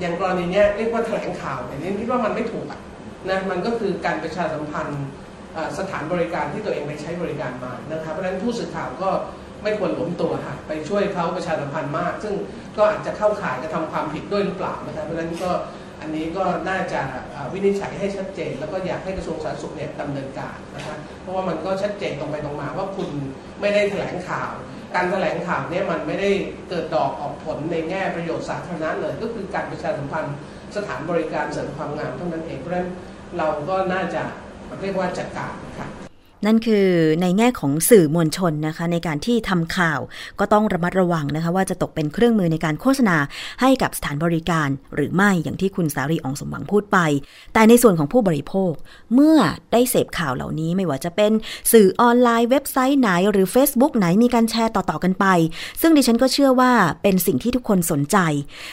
[0.00, 2.66] อย่างกรณีเนี้ยเรียกว่าแถลงข่าวเนี่ยเรียนคิดว่ามันไม่ถูก
[3.30, 5.04] นะมันก็คือการประชาสัมพันธ์
[5.78, 9.10] สถานบริการที่ตัวเองไปใช้บริการมานะคะเพราะฉะนั้นผู้สื่อข่าวก็
[9.62, 12.34] ไม่ควรหลวมตัวค่ะไปช่วยเขาประชาสัมพันธ์มาก ซึ่ง
[12.76, 15.50] ก็อาจจะเข้าข่ายกระทำความผิดด้วยหรือเปล่านะคะเพราะฉะนั้นก็
[16.00, 17.00] อันนี้ก็น่าจะ
[17.52, 23.08] วินิจฉัยให้ชัดเจน แล้วก็อยากให้กระทรวงสาธารณสุขเนี่ยดำเนินการนะคะเพราะว่ามันก็ชัดเจนตรงไปตรงมาว่าคุณ
[23.60, 24.50] ไม่ได้แถลงข่าว
[24.94, 26.30] การแถลงข่าวเนี่ยมันไม่ได้
[26.68, 30.36] เกิดดอกออกผลในแง่ประโยชน์สาธารณะเลย ก็คือการประชาสัมพันธ์
[30.76, 32.88] สถานบริการเสริมความงามเท่านั้นเองเพราะฉะนั้น
[33.38, 34.22] เราก็น่าจะ
[34.80, 36.03] เรียกว่าจัดการค่ะ
[36.46, 36.86] นั่นคือ
[37.22, 40.00] ในแง่ของสื่อมวลชนนะคะ ในการที่ทำข่าว
[40.40, 43.16] ก็ต้องระมัดระวังนะคะ ว่าจะตกเป็นเครื่องมือในการโฆษณา
[43.60, 46.98] ให้กับสถานบริการ หรือไม่อย่างที่คุณสารีอองสมหวังพูดไป
[47.54, 48.72] แต่ในส่วนของผู้บริโภค
[49.14, 49.38] เมื่อ
[49.72, 51.32] ได้เสพข่าวเหล่านี้ไม่ว่าจะเป็น
[51.72, 55.26] สื่อออนไลน์เว็บไซต์ไหน หรือ Facebook ไหนมีการแชร์ต่อๆกันไป
[55.80, 58.16] ซึ่งดิฉันก็เชื่อว่าเป็นสิ่งที่ทุกคนสนใจ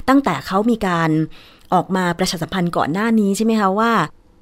[0.09, 1.09] ตั้งแต่เขามีการ
[1.73, 3.91] ออกมาประชาสัมพันธ์ก่อนหน้านี้ใช่ไหมคะว่า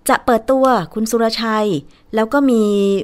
[0.10, 1.67] จะเปิดตัวคุณสุรชัย
[2.15, 2.63] แล้วก็มี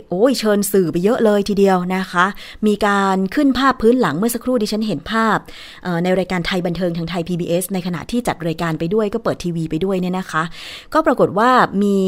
[0.09, 2.25] โอ้ยเชิญสื่อไปเยอะเลยทีเดียวนะคะ
[2.67, 5.37] มีการขึ้นภาพพื้นหลังเมื่อสักครู่ดิฉันเห็นภาพ
[6.03, 10.43] ในรายการไทยบันเทิงทางไทย PBS ในขณะที่จัดรายการไปด้วยก็เปิดทีวีไปด้วยเนี่ยนะคะ
[10.93, 11.51] ก็ปรากฏว่า
[11.83, 11.99] มี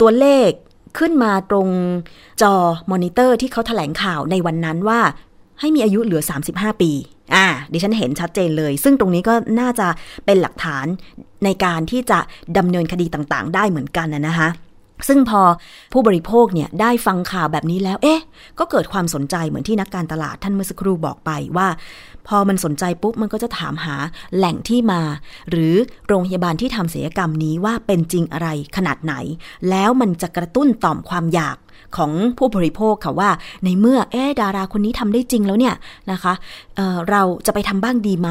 [0.00, 0.50] ตัวเลข
[0.98, 1.68] ขึ้นมาตรง
[2.42, 2.54] จอ
[2.90, 5.00] มอนิเตอร์ที่เขาแถลงข่าวในวันนั้นว่า
[5.60, 6.90] ให้มีอายุเหลือ 35 ปี
[7.34, 9.88] อ่า ดิฉันเห็นชัดเจนเลย ซึ่งตรงนี้ก็น่าจะ
[10.24, 10.86] เป็นหลักฐาน
[11.44, 12.18] ในการที่จะ
[12.58, 14.48] ดำเนินคดีต่างๆ ได้เหมือนกันนะนะคะ
[15.08, 15.42] ซึ่งพอ
[15.92, 18.20] ผู้บริโภคเนี่ยได้ฟังข่าวแบบนี้แล้ว เอ๊ะ
[18.58, 21.68] ก็เกิดความสนใจเหมือนที่นักการตลาดท่านเมื่อสักครู่บอกไปว่า
[22.28, 23.96] พอมันสนใจปุ๊บมันก็จะถามหา
[24.36, 25.00] แหล่งที่มา
[25.50, 25.74] หรือ
[26.08, 29.14] โรงพยาบาลที่ทำศัลยกรรมนี้ว่าเป็นจริงอะไรขนาดไหน
[29.70, 31.56] แล้วมันจะกระตุ้นต่อมความอยาก
[31.96, 33.30] ของผู้บริโภคค่ะว่า
[33.64, 35.74] ในเมื่อเอ๊ดาราคนนี้ทำได้จริงแล้วเนี่ย
[36.12, 36.32] นะคะ
[36.76, 38.30] เเราจะไปทำบ้างดีไหม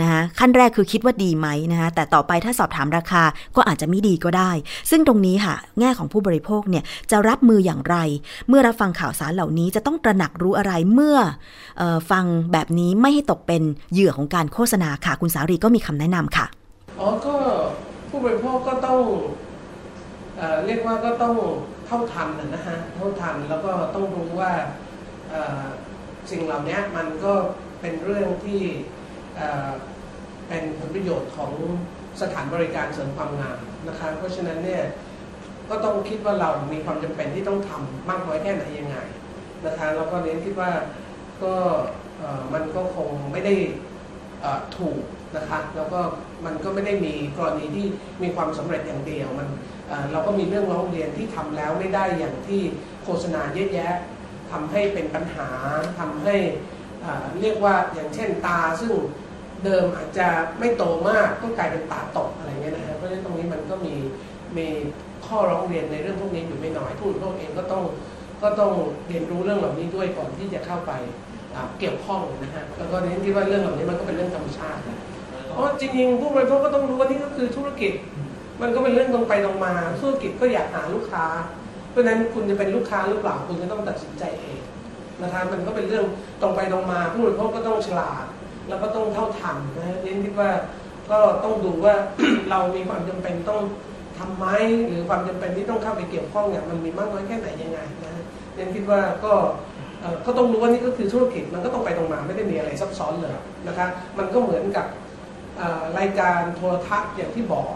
[0.00, 3.22] นะคะขั้นแรกคือคิดว่าดีไหมนะคะแต่ต่อไปถ้าสอบถามราคา
[3.56, 4.50] ก็อาจจะไม่ดีก็ได้
[4.90, 7.96] ซึ่งตรงนี้ค่ะ แง่ของผู้บริโภคเนี่ยจะรับมืออย่างไร
[8.48, 11.16] เมื่อรับฟังข่าวสารเหล่านี้จะต้องตระหนักรู้อะไรเมื่อ
[11.80, 16.46] ออฟังแบบนี้ไม่ให้ตกเป็นเหยื่อของการโฆษณาค่ะ คุณสารีก็มีคำแนะนำค่ะ
[17.00, 17.34] อ๋อก็
[18.10, 19.00] ผู้บริโภคก็ต้อง
[20.36, 21.34] เออเรียกว่าก็ต้อง
[21.86, 24.50] เท่าทันนะฮะเท่าทันแล้วก็ต้องรู้ว่า
[26.30, 27.32] สิ่งเหล่านี้มันก็
[27.80, 28.60] เป็นเรื่องที่
[30.48, 31.52] เป็นผลประโยชน์ของ
[32.22, 34.82] สถานบริการเสริมความงามนะคะเพราะฉะนั้นเนี่ย
[35.70, 38.96] ก็ต้องคิดว่าเรามีความจำเป็นที่ต้องทำมากน้อยแค่ไหนยังไง
[39.66, 40.70] นะคะแล้วก็เน้นคิดว่า
[41.42, 41.54] ก็
[42.52, 43.54] มันก็คงไม่ได้
[44.76, 45.00] ถูก
[45.36, 46.00] นะคะแล้วก็
[46.44, 47.86] มันก็ไม่ได้มีกรณีที่
[48.22, 49.48] มีความสำเร็จอย่างเดียวมัน
[50.12, 52.60] เราก็มีเรื่องร้องเรียนที่ทำแล้วไม่ได้อย่างที่
[53.04, 53.94] โฆษณาเยอะแยะ
[54.50, 55.48] ทำให้เป็นปัญหา
[55.98, 56.36] ทำให้
[57.40, 58.92] เรียกว่าอย่างเช่นตาซึ่ง
[59.64, 63.94] เดิมอาจจะไม่โตมากก็กลายเป็นตาตกอะไรเงี้ยนะฮะเพราะฉะนั้นตรงนี้มันก็มี
[64.56, 64.66] มี
[65.26, 67.82] ข้อร้องเรียนในเรื่องพวกนี้อยู่ไม่น้อยผู้บริโภคเองก็ต้อง
[68.42, 68.72] ก็ต้อง
[69.08, 70.92] เรียนรู้เรื่องเหล่านี้ด้วยก่อนที่จะเข้าไป
[71.78, 74.98] เกี่ยวข้องนะฮะแล้วก็เน้นที่ว่าเรื่องเหล่านี้มันก็เป็นเรื่องธรรมชาตินะ
[75.52, 77.92] เพราะจริงๆผู้บริโภคก็ต้องรู้ว่านี่ก็คือธุรกิจ
[78.62, 81.24] มันก็เป็นเรื่องตรงไปตรงมาธุรกิจก็อยากหาลูกค้า
[81.90, 84.60] เพราะฉะนั้นคุณจะเป็นลูกค้าหรือเปล่าคุณก็ต้องตัดสินใจเอง
[85.22, 86.04] นะคะมันก็เป็นเรื่อง
[86.40, 88.24] ตรงไปตรงมาผู้บริโภคก็ต้องฉลาด
[88.68, 90.50] แล้วก็ต้องเท่าทันนะฮะเน้นที่ว่า
[91.10, 91.94] ก็ต้องดูว่า
[92.50, 93.60] เรามีความจำเป็นต้อง
[94.18, 94.46] ทำไหม
[94.86, 99.32] หรือความจำเป็นที่ต้องเข้าไปเกี่ยวข้องเนี่ยมันมีมากน้อยแค่ไหนยังไงนะฮะเน้นคิดว่าก็
[100.00, 103.32] เอ่อก็ต้องรู้ว่านี่ก็คือธุรกิจมันก็ต้องไปตรงมาไม่ได้มีอะไรซับซ้อนเลย
[103.68, 103.86] นะคะ
[104.18, 104.86] มันก็เหมือนกับ
[105.98, 107.72] รายการโทรทัศน์อย่างที่บอก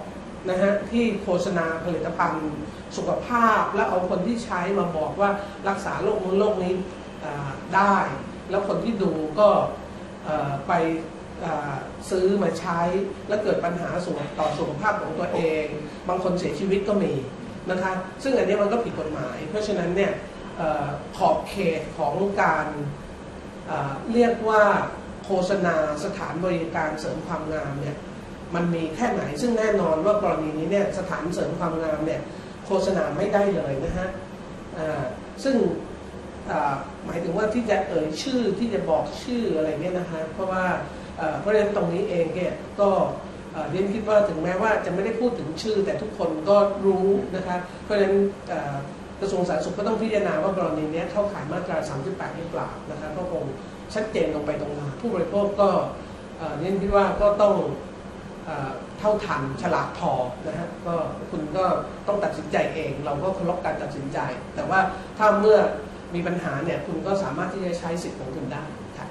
[0.51, 2.51] นะฮะที่โฆษณาผลิตภัณฑ์
[2.97, 5.31] สุขภาพ แล้วเอาคนที่ใช้มาบอกว่า
[5.69, 6.73] รักษาโรคนู้นโรคนี้
[7.75, 7.97] ได้
[8.51, 9.49] แล้วคนที่ดูก็
[10.69, 10.73] ไป
[12.11, 12.81] ซื้อมาใช้
[13.29, 15.65] แล้วเกิดปัญหาสุขต่อสุขภาพของตัวเอง
[16.09, 17.13] บางคนเสียชีวิตก็มี
[17.71, 20.13] นะคะซึ่งอันนี้มันก็ผิดกฎหมาย เพราะฉะนั้นเนี่ย
[21.17, 22.67] ขอบเขตของการ
[24.13, 24.65] เรียกว่า
[25.25, 27.97] โฆษณาสถานบริการเสริมความงามเนี่ย
[28.55, 32.21] มันมีแค่ไหนซึ่งแน่นอนว่ากรณีนี้เนี่ยสถานเสริมความงามเนี่ย
[32.67, 34.09] โฆษณาไม่ได้เลยนะฮะ
[35.45, 35.57] ซึ่ง
[37.07, 40.65] หมายถึงว่าที่จะเอ่ยชื่อที่จะบอกชื่ออะไรเนี่ยนะฮะเพราะว่า
[41.41, 42.91] เพราะฉะนั้นตรงนี้เองเนี่ยก็
[43.71, 48.15] เรียนคิดว่าถึงแม้ว่าจะไม่ได้พูดถึงชื่อ แต่ทุกคนก็รู้นะคะเพราะฉะนั้น
[49.21, 51.77] กระทรวงสาธารณสุขก็ต้องพิจารณาว่ากรณีนี้เข้าข่ายมาตรา
[52.09, 53.45] 38 หรือเปล่านะคะก็คง
[53.95, 55.69] ชัดเจนลงไปตรงนั้นผู้บริโภคก็
[56.59, 57.55] เรียนคิดว่าก็ต้อง
[58.99, 60.13] เท่าทันฉลาดพอ
[60.47, 60.95] นะฮะก็
[61.31, 61.65] คุณก็
[62.07, 64.19] ต้องตัดสินใจเอง เราก็เคารพการตัดสินใจ
[64.55, 64.81] แต่ว่า
[65.19, 65.59] ถ้าเมื่อ
[66.15, 68.63] มีปัญหาเนี่ยคุณก็สามารถที่จะใช้สิทธิ์ของคุณได้
[68.99, 69.07] ค่ะ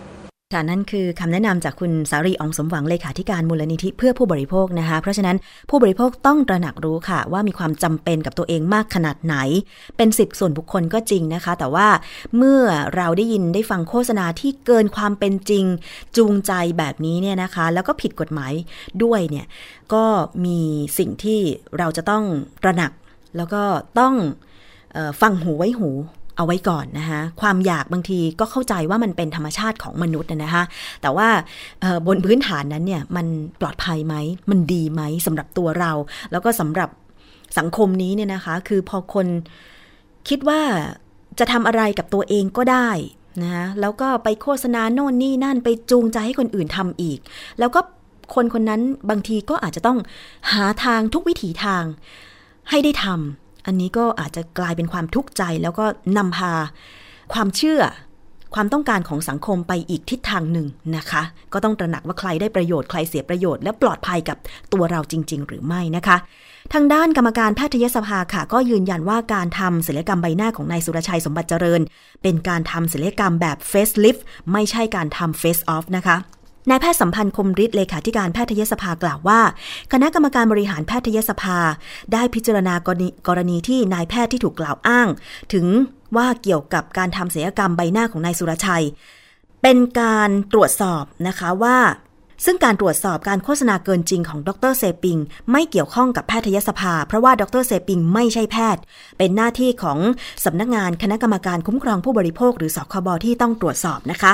[0.53, 5.37] ค่ะนั่นคือคำแนะนำจากคุณสารีอองสมหวังเลขาธิการมูลนิธิเพื่อผู้บริโภคนะคะ เพราะฉะนั้น
[5.69, 9.35] ผู้บริโภคต้องตระหนักรู้ค่ะ ว่ามีความจำเป็นกับตัวเองมากขนาดไหน
[9.97, 11.87] เป็นสิทธิ์ส่วนบุคคลก็จริงนะคะ แต่ว่า
[12.37, 12.61] เมื่อ
[12.95, 15.65] เราได้ยินได้ฟังโฆษณาที่เกินความเป็นจริง
[16.17, 18.53] จูงใจแบบนี้เนี่ยนะคะ แล้วก็ผิดกฎหมาย
[19.03, 19.45] ด้วยเนี่ย
[19.93, 20.05] ก็
[20.45, 20.59] มี
[20.97, 21.39] สิ่งที่
[21.77, 22.23] เราจะต้อง
[22.63, 22.91] ตระหนัก
[23.37, 23.63] แล้วก็
[23.99, 24.13] ต้อง
[24.95, 25.91] ออฟังหูไว้หู
[26.37, 30.63] เอาไว้ก่อนนะคะความอยากบางทีก็เข้าใจว่ามันเป็นธรรมชาติของมนุษย์นะนะคะ
[31.01, 31.27] แต่ว่า
[32.07, 33.27] บนพื้นฐานนั้นเนี่ยมัน
[33.61, 34.15] ปลอดภัยไหม
[34.49, 35.91] มันดีไหมสำหรับตัวเรา
[36.31, 36.89] แล้วก็สำหรับ
[37.57, 39.27] สังคมนี้เนี่ยนะคะคือพอคน
[40.29, 40.61] คิดว่า
[41.39, 42.89] จะทำอะไรกับตัวเองก็ได้
[43.43, 47.19] นะะแล้วก็ไปโฆษณาโน่นนี่นั่นไปจูงใจให้คนอื่นทำอีก
[47.59, 47.79] แล้วก็
[48.35, 49.97] คนคนนั้นบางทีก็อาจจะต้อง
[50.51, 51.83] หาทางทุกวิถีทาง
[52.69, 55.85] ให้ได้ทำ อันนี้ก็อาจจะกลายเป็นความทุกข์ใจ แล้วก็
[56.17, 56.53] นำพา
[57.33, 57.81] ความเชื่อ
[58.55, 61.21] ความต้องการของสังคมไปอีกทิศทางหนึ่งนะคะ
[61.53, 64.37] ก็ต้องตระหนักว่าใครได้ประโยชน์ใครเสียประโยชน์และปลอดภัยกับ
[64.73, 66.17] ตัวเราจริง ๆ หรือไม่นะคะ
[66.73, 71.81] ทางด้านกรรมการแพทยสภาค่ะ ก็ยืนยันว่าการทำศัลยกรรมใบหน้าของนายสุรชัยสมบัติเจริญ
[72.23, 74.17] เป็นการทำศัลยกรรมแบบเฟสลิฟ
[74.51, 76.17] ไม่ใช่การทำเฟสออฟนะคะ
[76.69, 79.41] นายแพทย์สัมพันธ์คมฤทธิ์เลขาธิการแพทยสภากล่าวว่า
[79.91, 81.57] คณะกรรมการบริหารแพทยสภา
[82.13, 85.07] ได้พิจารณากรณีกรณีที่นายแพทย์ที่ถูกกล่าวอ้าง
[85.53, 85.65] ถึง
[86.15, 88.85] ว่าเกี่ยวกับการทำศัลยกรรมใบหน้าของนายสุรชัย
[89.61, 91.77] เป็นการตรวจสอบนะคะว่า
[92.45, 95.17] ซึ่งการตรวจสอบการโฆษณาเกินจริงของดรเซปิง
[95.51, 98.81] ไม่เกี่ยวข้องกับแพทยสภา เพราะว่าดรเซปิงไม่ใช่แพทย์
[99.17, 99.99] เป็นหน้าที่ของ
[100.45, 104.33] สำนักงานคณะกรรมการคุ้มครองผู้บริโภค หรือสคบที่ต้องตรวจสอบนะคะ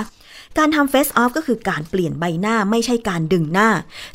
[0.57, 3.69] การทำเฟสออฟก็คือการเปลี่ยนใบหน้าไม่ใช่การดึงหน้า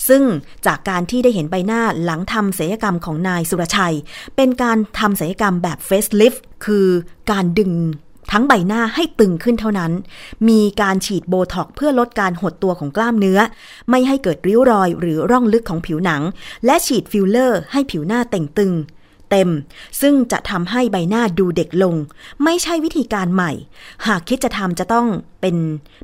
[0.08, 0.22] ซึ่ง
[0.66, 3.96] จากการที่ได้เห็นใบหน้าหลังทำศัลยกรรมของนายสุรชัย
[4.36, 6.86] เป็นการทำศัลยกรรมแบบ facelift คือ
[7.30, 7.72] การดึง
[8.32, 9.92] ทั้งใบหน้าให้ตึงขึ้นเท่านั้น
[10.48, 13.38] มีการฉีดโบท็อกซ์เพื่อลดการหดตัวของกล้ามเนื้อ
[13.90, 16.22] ไม่ให้เกิดริ้วรอยหรือร่องลึกของผิวหนัง
[16.66, 18.72] และฉีดฟิลเลอร์ให้ผิวหน้าเต่งตึง
[19.30, 19.48] เต็ม
[20.00, 21.94] ซึ่งจะทำให้ใบหน้าดูเด็กลง
[22.44, 23.52] ไม่ใช่วิธีการใหม่
[24.06, 25.06] หากคิดจะทำจะต้อง
[25.40, 25.56] เป็น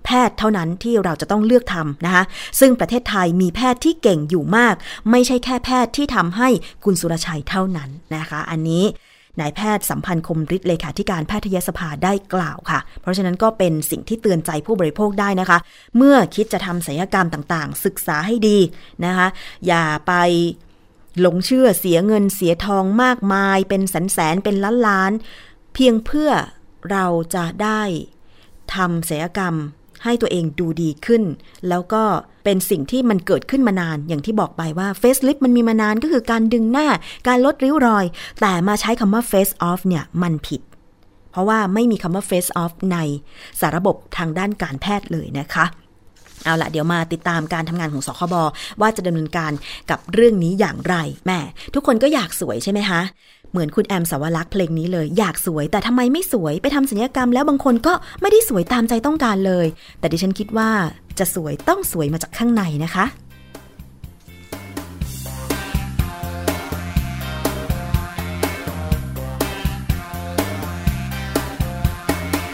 [0.05, 2.25] แพทย์เท่านั้นที่เราจะต้องเลือกทำนะคะ
[2.61, 4.75] ซึ่งประเทศไทยมีแพทย์ที่เก่งอยู่มาก
[5.11, 6.49] ไม่ใช่แค่แพทย์ที่ทำให้
[6.85, 8.85] คุณสุรชัยเท่านั้นนะคะ อันนี้
[9.41, 15.59] นายแพทย์สัมพันธ์คมฤทธิ์เลขาธิการแพทยสภาได้กล่าวค่ะ เพราะฉะนั้นก็เป็นสิ่งที่เตือนใจผู้บริโภคได้นะคะ
[15.97, 18.59] เมื่อคิดจะทำศัลยกรรมต่างๆ ศึกษาให้ดี
[19.05, 19.27] นะคะ
[19.67, 20.13] อย่าไป
[21.21, 25.13] หลงเชื่อเสียเงินเสียทองมากมายเป็นแสนแสนเป็นล้านล้าน
[25.75, 26.31] เพียงเพื่อ
[26.91, 27.83] เราจะได้
[28.75, 29.55] ทำศัลยกรรม
[30.05, 31.23] ให้ตัวเองดูดีขึ้น
[31.69, 32.05] แล้วก็
[32.45, 36.89] เป็นสิ่งที่มันเกิดขึ้นมานานอย่างที่บอกไปว่าเฟสลิฟมันมีมานานก็คือการดึงหน้า
[37.29, 38.05] การลดริ้วรอย
[38.41, 40.61] แต่มาใช้คำว่า face off เนี่ยมันผิด
[41.31, 42.99] เพราะว่าไม่มีคำว่า face off ใน
[43.61, 45.65] สารบบทางด้านการแพทย์เลยนะคะ
[46.45, 48.35] เอาละเดี๋ยวมาติดตามการทำงานของสคบ
[48.81, 49.53] ว่าจะดำเนินการ
[49.91, 50.95] กับเรื่องนี้อย่างไร
[51.27, 51.41] แม่
[51.75, 53.01] ทุกคนก็อยากสวยใช่ไหมคะ
[53.53, 59.67] เหมือนคุณแอมสาวรักษ์เพลงนี้เลยอยากสวยแต่ทำไมไม่สวยไปทำศัลยกรรม แล้วบางคนก็ไม่ได้สวยตามใจต้องการเลย
[60.01, 60.71] แต่ดิฉันคิดว่า
[61.19, 63.07] จะสวยต้องสวยมาจากข้างในนะคะ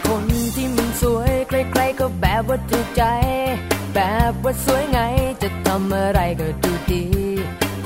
[0.07, 0.23] คน
[0.55, 3.03] ที่มันสวยใครๆก็แบบว่าถูกใจ
[3.93, 3.99] แบ
[4.31, 4.99] บว่าสวยไง
[5.41, 7.05] จะทำอะไรก็ดูดี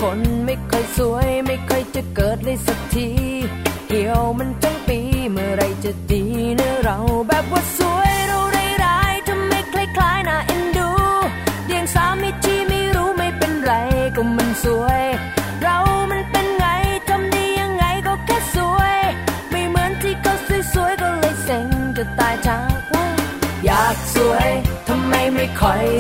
[0.02, 3.10] คนไม่ค่อยสวยไม่ค่อยจะเกิดเลยสักที
[3.88, 5.00] เหี่ยวมันทั้งปี
[5.32, 6.21] เมื่อไรจะดี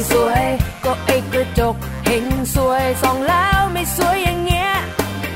[0.09, 0.45] สวย
[0.85, 4.71] ก็ไอ้กระจกเห็นสวยส่องแล้วไม่สวยอย่างเงี้ย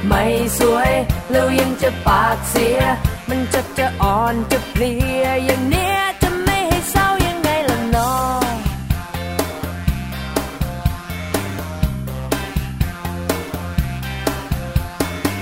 [0.07, 0.23] ไม่
[0.59, 0.91] สวย
[1.31, 2.79] แล้วยังจะปากเสีย
[3.29, 8.15] มันจะจะอ่อนจะเพลียอย่างเนี้ยจะไม่ให้เศร้ายังไงล่ะน้อ
[8.51, 8.53] ง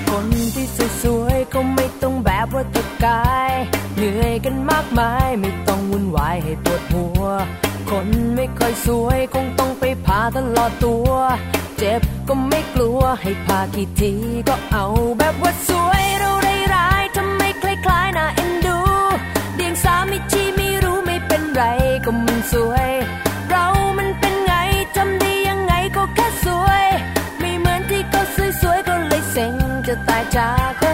[0.09, 0.67] คนที่
[1.03, 3.51] สวยๆก็ไม่ต้องแบบว่าตะกาย
[3.97, 7.23] เหนื่อยกันมากมายไม่ต้องวุ่นวายให้ปวดหัว
[7.93, 11.09] คนไม่ค่อยสวยคงต้องไปพาตลอดตัว
[11.77, 14.13] เจ็บก็ไม่กลัวให้พากี่ที
[14.47, 14.85] ก็เอา
[15.17, 18.79] แบบว่าสวยเราได้ร้ายทำไมคล้ายๆน่าเอ็นดู
[19.55, 21.63] เดียงสามิชีไม่รู้ไม่เป็นไร
[22.05, 22.89] ก็มันสวย
[23.49, 23.65] เรา
[23.97, 24.53] มันเป็นไง
[24.95, 26.83] ทำได้ยังไงก็แค่สวย
[27.39, 28.23] ไม่เหมือนที่เขา
[28.61, 29.53] สวยๆก็เลยเซ็ง
[29.87, 30.93] จะตายจากเธอ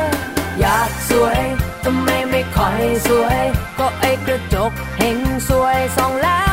[0.60, 1.42] อยากสวย
[1.84, 3.42] ทำไมไม่ค่อยสวย
[3.80, 6.49] ก็ไอ้กระจกเห็นสวยส่องแล้ว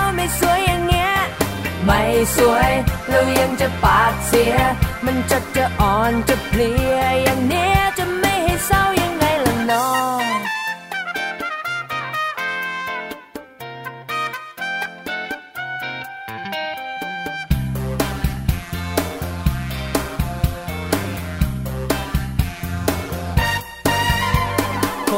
[2.36, 2.72] สวย
[3.08, 4.54] แล้วยังจะปากเสีย
[5.06, 7.75] มันจะจะอ่อนจะเพลียอย่างนี้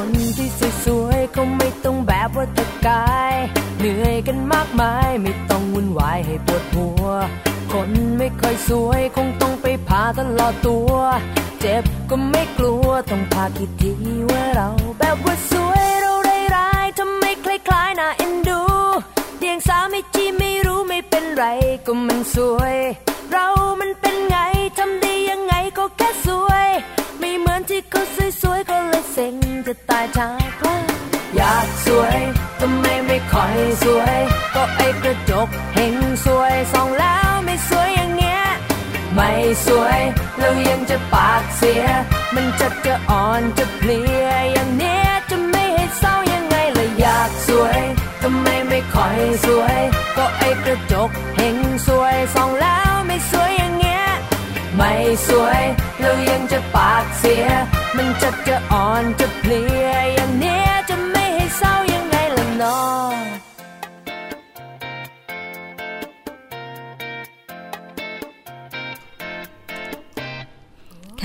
[0.01, 0.51] คนที่
[0.85, 3.35] สวยๆเขาไม่ต้องแบบว่าตะกาย
[3.79, 7.07] เหนื่อยกันมากมายไม่ต้องวุ่นวายให้ปวดหัว
[7.73, 10.93] คนไม่ค่อยสวยคงต้องไปพาตลอดตัว
[11.61, 13.93] เจ็บก็ไม่กลัวต้องพาคิดที
[14.31, 18.63] ว่าเราแบบว่าสวยเราได้ร้ายทำไมคล้ายๆน่าเอ็นดู
[19.39, 21.45] เดียงสาไม่จีไม่รู้ไม่เป็นไร
[21.87, 22.77] ก็มันสวย
[23.33, 23.47] เรา
[23.81, 24.37] มันเป็นไง
[24.79, 26.69] ทำได้ยังไงก็แค่สวย
[27.21, 28.03] ไม่เหมือนที่เขา
[28.43, 29.35] สวยๆก็เลยเซ็ง
[29.67, 30.75] จะตายจากเธอ
[31.37, 32.19] อยากสวย
[32.61, 34.19] ทำไมไม่ค่อยสวย
[34.55, 38.43] ก็ไอ้กระจกเห็นสวยส่องแล้วไม่สวยอย่างเงี้ย
[39.15, 39.31] ไม่
[39.67, 40.01] สวย
[40.39, 41.85] แล้วยังจะปากเสีย
[42.35, 47.81] มันจะจะอ่อนจะเพลียอย่างเนี้ยจะไม่ให้เศร้ายังไงเลยอยากสวย
[48.23, 49.79] ทำไมไม่ค่อยสวย
[50.17, 52.88] ก็ไอ้กระจกเห็นสวยส่องแล้ว
[55.29, 55.63] สวย
[56.01, 57.45] แล้วยังจะปากเสีย
[57.97, 63.15] มันจะจะอ่อนจะเพลียอย่างเนี้ยจะไม่ให้เศร้ายังไงล่ะน้อง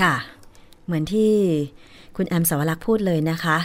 [0.00, 0.14] ค่ะ
[0.84, 1.32] เหมือนที่
[2.16, 3.56] คุณแอมสวรักษ์พูดเลยนะคะ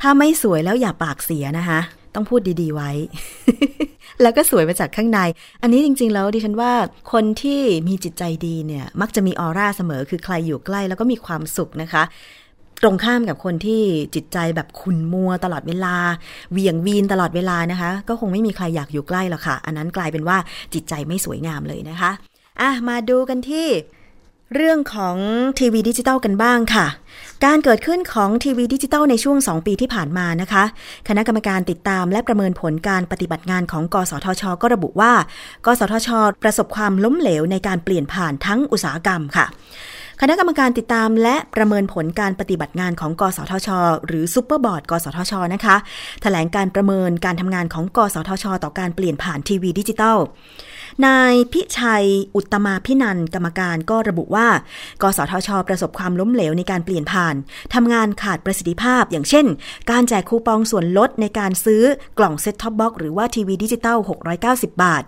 [0.00, 1.80] ถ้าไม่สวยแล้วอย่าปากเสียนะคะ
[2.14, 2.90] ต้องพูดดีๆไว้
[4.22, 5.20] แล้วก็สวยมาจากข้างใน
[5.62, 6.72] อันนี้จริง ๆ แล้วดิฉันว่า
[7.12, 12.02] คนที่มีจิตใจดีเนี่ย มักจะมีออร่าเสมอ คือใครอยู่ใกล้แล้วก็มีความสุขนะคะ
[12.82, 13.82] ตรงข้ามกับคนที่
[14.14, 15.96] จิตใจแบบขุ่นมัวตลอดเวลา
[16.52, 20.36] เหวี่ยงวีนตลอดเวลานะคะ ก็คงไม่มีใครอยากอยู่ใกล้หรอกค่ะ อันนั้นกลายเป็นว่า
[20.74, 22.10] จิตใจไม่สวยงามเลยนะคะ
[22.60, 23.66] อะมาดูกันที่
[24.56, 25.16] เรื่องของ
[25.58, 26.86] ทีวีดิจิตอลกันบ้างค่ะ
[27.44, 30.64] การเกิดขึ้นของทีวีดิจิตอลในช่วง 2 ปีที่ผ่านมานะคะ
[31.08, 35.12] คณะกรรมการติดตามและประเมินผลการปฏิบัติงานของ กสทช ก็ระบุว่า
[35.66, 36.08] กสทช
[36.42, 39.46] ประสบความล้มเหลวในการเปลี่ยนผ่านทั้งอุตสาหกรรมค่ะ
[40.20, 43.68] คณะกรรมการติดตามและประเมินผลการปฏิบัติงานของ กสทช
[44.06, 45.76] หรือซูเปอร์บอร์ด กสทช นะคะ
[46.22, 50.18] แถลงการประเมินการทำงานของ กสทช ต่อการเปลี่ยนผ่านทีวีดิจิตอล
[51.06, 54.48] นายพิชัยอุตมาภินันท์กรรมการก็ระบุว่า
[55.02, 57.34] กสทช ประสบความล้มเหลวในการเปลี่ยนผ่าน
[57.74, 59.46] ทำงานขาดประสิทธิภาพ อย่างเช่น
[59.90, 61.82] การแจกคูปองส่วนลดในการซื้อ
[62.18, 63.98] กล่อง set top box หรือว่าทีวีดิจิตอล
[64.40, 65.02] 690 บาท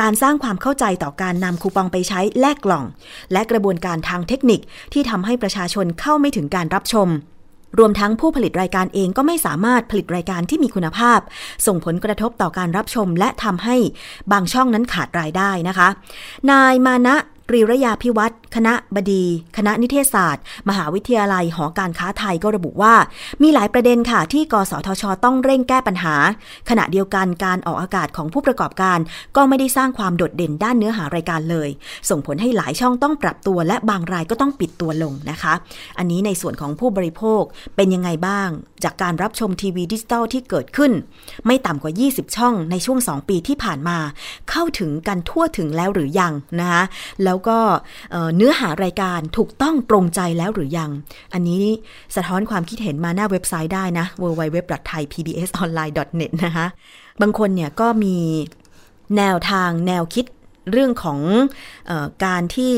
[0.00, 2.84] การสร้างความเข้าใจต่อการนำคูปองไปใช้แลกกล่อง
[3.32, 4.60] และกระบวนการทางเทคนิค
[4.92, 7.08] ที่ทำให้ประชาชนเข้าไม่ถึงการรับชม
[7.78, 11.20] รวมทั้งผู้ผลิตรายการเองก็ไม่สามารถผลิตรายการที่มีคุณภาพ
[11.66, 13.76] ส่งผลกระทบต่อการรับชม และทำให้
[14.32, 15.88] บางช่องนั้นขาดรายได้นะคะ
[16.50, 17.16] นายมานะ
[17.48, 19.24] ตรีรยาภิวัฒน์ คณบดี
[19.56, 22.94] คณะนิเทศศาสตร์ มหาวิทยาลัยหอการค้าไทยก็ระบุว่า
[23.42, 26.14] มีหลายประเด็นค่ะ ที่กสทช ต้องเร่งแก้ปัญหา
[26.68, 28.98] ขณะเดียวกันการออกอากาศของผู้ประกอบการ
[29.36, 31.68] ก็ไม่ได้สร้างความโดดเด่นด้านเนื้อหารายการเลย
[32.08, 35.54] ส่งผลให้หลายช่องต้องปรับตัวและบางรายก็ต้องปิดตัวลงนะคะ
[35.98, 37.42] อันนี้ในส่วนของผู้บริโภค
[37.76, 38.48] เป็นยังไงบ้าง
[38.84, 40.92] จากการรับชมทีวีดิจิตอลที่เกิดขึ้น
[41.46, 43.98] ไม่ต่ำกว่า 20 ช่องในช่วง 2 ปีที่ผ่านมา
[44.50, 46.84] เข้าถึงกันทั่วถึงแล้วหรือยังนะคะ
[47.24, 47.58] แล้วก็
[48.10, 50.90] เอ่อเนื้อหารายการถูกต้องตรงใจแล้วหรือยัง
[51.32, 51.62] อันนี้
[52.16, 56.66] สะท้อนความคิดเห็นมาหน้าเว็บไซต์ได้นะ www.thaipbsonline.net นะคะ
[57.20, 58.16] บางคนเนี่ยก็มี
[59.16, 60.26] แนวทางแนวคิด
[60.72, 61.18] เรื่องของ
[61.90, 62.74] ออการที่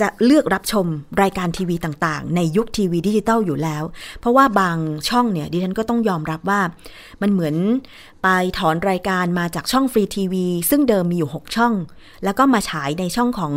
[0.00, 0.86] จะเลือกรับชม
[1.22, 3.82] รายการทีวีต่างๆ ในยุคทีวีดิจิตอลอยู่แล้ว
[4.20, 4.76] เพราะว่าบาง
[5.08, 6.60] ช่องเนี่ยดิฉันก็ต้องยอมรับว่า
[7.22, 7.54] มันเหมือน
[8.22, 11.74] ไปถอนรายการมาจากช่องฟรีทีวี ซึ่งเดิมมีอยู่ 6 ช่อง
[12.24, 13.54] แล้วก็มาฉายในช่องของ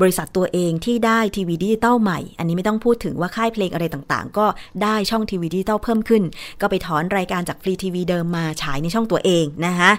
[0.00, 4.46] บริษัทตัวเองที่ได้ทีวีดิจิตอลใหม่ อันนี้ไม่ต้องพูดถึงว่าค่ายเพลงอะไรต่างๆ ก็
[4.82, 6.22] ได้ช่องทีวีดิจิตอลเพิ่มขึ้น
[6.60, 9.90] ก็ไปถอนรายการจากฟรีทีวีเดิมมาฉายในช่องตัวเองนะคะ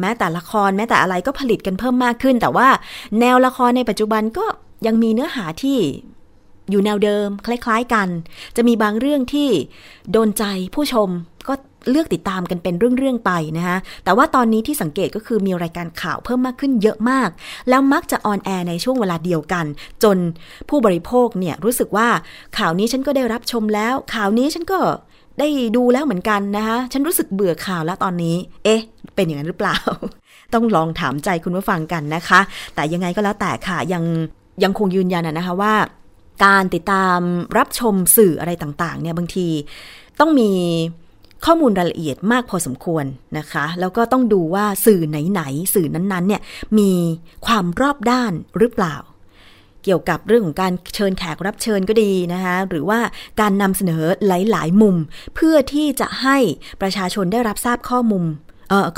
[0.00, 2.68] แม้แต่ละครแม้แต่อะไรก็ผลิตกันเพิ่มมากขึ้น แต่ว่า
[3.20, 4.46] แนวละครในปัจจุบันก็
[4.86, 5.78] ยังมีเนื้อหาที่
[6.70, 8.08] อยู่แนวเดิม คล้าย ๆกัน
[8.56, 9.48] จะมีบางเรื่องที่
[10.12, 11.08] โดนใจผู้ชม
[11.48, 11.54] ก็
[11.90, 17.28] เลือกติดตามกันเป็นเรื่องๆไปนะคะแต่ว่าตอนนี้ที่สังเกตก็คือมีรายการข่าวเพิ่มมากขึ้นเยอะมาก
[17.68, 19.64] แล้วมักจะออนแอร์ในช่วงเวลาเดียวกัน
[20.02, 20.16] จน
[20.68, 22.08] ผู้บริโภคเนี่ยรู้สึกว่า
[22.58, 24.80] ข่าวนี้ฉันก็ได้รับชมแล้ว ข่าวนี้ฉันก็
[25.38, 28.80] ได้ดูแล้วเหมือนกันนะคะฉันรู้สึกเบื่อข่าวแล้วตอนนี้ เอ๊ะ
[29.14, 29.76] เป็นอย่างนั้นหรือเปล่า
[30.54, 32.40] ต้องลองถามใจคุณผู้ฟังกันนะคะ
[32.74, 34.04] แต่ยังไงก็แล้วแต่ค่ะยัง
[34.64, 35.74] ยังคงยืนยันนะคะว่า
[36.44, 37.18] การติดตาม
[37.58, 39.48] รับชมสื่ออะไรต่างๆเนี่ยบางที
[40.20, 40.50] ต้องมี
[41.46, 43.04] ข้อมูลรายละเอียดมากพอสมควร
[43.38, 46.42] นะคะ แล้วก็ต้องดูว่าสื่อไหนๆสื่อนั้นๆเนี่ย
[46.78, 46.92] มี
[47.46, 48.96] ความรอบด้านหรือเปล่า
[49.84, 53.00] เกี่ยวกับเรื่องของการเชิญแขกรับเชิญก็ดีนะคะหรือว่า
[53.40, 54.96] การนำเสนอหลาย ๆ มุม
[55.34, 56.38] เพื่อที่จะให้
[56.80, 58.26] ประชาชนได้รับทราบข้อมูล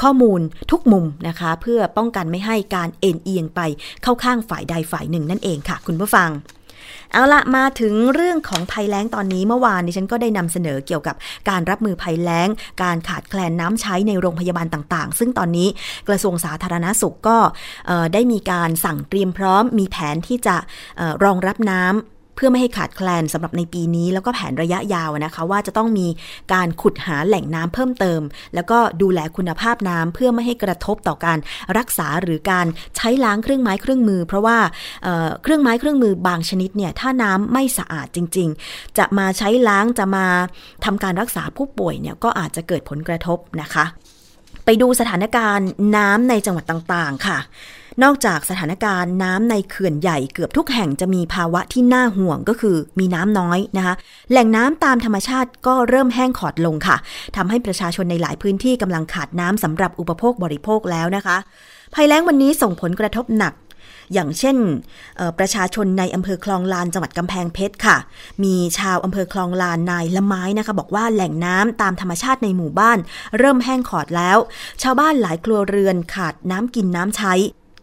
[0.03, 0.41] ข้อมูล
[0.71, 3.61] ทุกมุมนะคะ เพื่อป้องกันไม่ให้การเอ็นเอียงไป
[4.03, 6.31] เข้าข้างฝ่ายใดฝ่ายหนึ่งนั่นเองค่ะ คุณผู้ฟัง
[7.13, 11.17] เอาละมาถึงเรื่องของภัยแล้งตอนนี้เมื่อวานนี้ฉันก็ได้นำเสนอเกี่ยวกับ
[11.49, 12.49] การรับมือภัยแล้ง
[12.83, 15.69] การขาดแคลนน้ำใช้ในโรงพยาบาลต่างๆ ซึ่งตอนนี้
[16.09, 17.39] กระทรวงสาธารณสุขก็
[18.13, 20.57] ได้มีการสั่งเตรียมพร้อมมีแผนที่จะ
[21.01, 26.07] ออรองรับน้ำ เพื่อไม่ให้ขาดแคลนสำหรับในปีนี้ แล้วก็แผนระยะยาวนะคะ ว่าจะต้องมี
[26.53, 28.21] การขุดหาแหล่งน้ำเพิ่มเติม
[28.55, 31.39] แล้วก็ดูแลคุณภาพน้ำเพื่อไม่ให้กระทบต่อการ
[31.79, 32.67] รักษาหรือการ
[32.97, 34.59] ใช้ล้างเครื่องไม้เครื่องมือ เพราะว่า
[35.05, 40.27] เเครื่องไม้เครื่องมือบางชนิดเนี่ยถ้าน้ำไม่สะอาดจริง ๆ จะมาใช้ล้างจะมา
[40.85, 43.85] ทำการรักษาผู้ป่วยเนี่ยก็อาจจะเกิดผลกระทบนะคะ
[44.65, 47.39] ไปดูสถานการณ์น้ำในจังหวัดต่างๆค่ะ
[48.03, 53.95] นอกจากสถานการณ์น้ำในเขื่อนใหญ่เกือบทุกแห่งจะมีภาวะที่น่าห่วงก็คือมีน้ำน้อยนะคะ
[54.31, 56.97] แหล่งน้ำตามธรรมชาติก็เริ่มแห้งขอดลงค่ะ
[57.37, 61.37] ทำให้ประชาชนในหลายพื้นที่กำลังขาดน้ำสำหรับอุปโภคบริโภคแล้วนะคะ
[61.95, 63.55] ภัยแล้งวันนี้ส่งผลกระทบหนัก
[64.13, 64.57] อย่างเช่น
[65.39, 67.97] ประชาชนในอำเภอคลองลานจังหวัดกำแพงเพชรค่ะ
[68.45, 72.99] มีชาวอำเภอคลองลานนายละไม้นะคะ บอกว่าแหล่งน้ำตามธรรมชาติในหมู่บ้าน
[73.39, 74.39] เริ่มแห้งขอดแล้ว
[74.83, 77.35] ชาวบ้านหลายครัวเรือนขาดน้ำกินน้ำใช้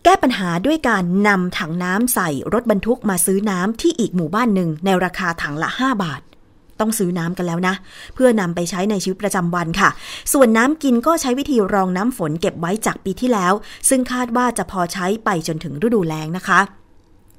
[0.04, 6.22] แก้ปัญหาด้วยการนำถังน้ำใส่รถบรรทุกมาซื้อน้ำที่อีกหมู่บ้านหนึ่งในราคาถังละ 5 บาท
[6.80, 7.76] ต้องซื้อน้ำกันแล้วนะ
[8.16, 9.89] เพื่อนำไปใช้ในชีวิตประจำวันค่ะ
[10.34, 13.54] ส่วนน้ำกินก็ใช้วิธีรองน้ำฝนเก็บไว้จากปีที่แล้ว
[13.89, 16.60] ซึ่งคาดว่าจะพอใช้ไปจนถึงฤดูแล้งนะคะ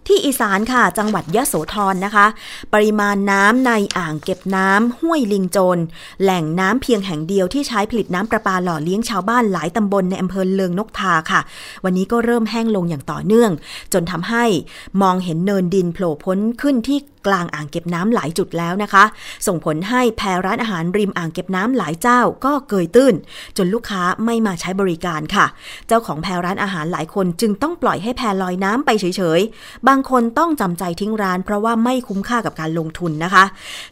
[0.07, 2.27] ที่อีสานค่ะจังหวัดยะโสธรนะคะ
[2.73, 5.79] ปริมาณน้ำในอ่างเก็บน้ำห้วยลิงโจร
[6.23, 11.41] แหล่งน้ำเพียงแห่งเดียวที่ใช้ผลิตน้ำประปาหล่อเลี้ยงชาวบ้านหลายตำบลในอำเภอเลืองนกทาค่ะ
[11.85, 13.51] วันนี้ก็เริ่มแห้งลงอย่างต่อเนื่อง
[13.93, 14.45] จนทำให้
[15.03, 19.05] มองเห็นเนินดินโผล่พ้นขึ้นที่ กลางอ่างเก็บน้ำหลายจุดแล้วนะคะ
[19.47, 23.15] ส่งผลให้แพรร้านอาหารริมอ่างเก็บน้ำหลายเจ้าก็เกยตื้น
[23.57, 25.47] จนลูกค้าไม่มาใช้บริการค่ะ
[25.89, 33.45] เจ้าของแพรร้านอาหารหลายคนจึงต้องปล่อยให้แพลอยน้ำไปเฉยๆ บางคนต้องจำใจทิ้งร้าน เพราะว่าไม่คุ้มค่ากับการลงทุนนะคะ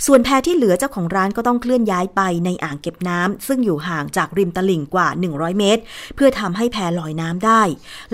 [0.07, 5.83] ส่วนแพที่เหลือเจ้าของร้านก็ต้องเคลื่อนย้ายไปในอ่างเก็บน้ำซึ่งอยู่ห่างจากริมตลิ่งกว่า 100 เมตร
[6.17, 7.63] เพื่อทำให้แพลอยน้ำได้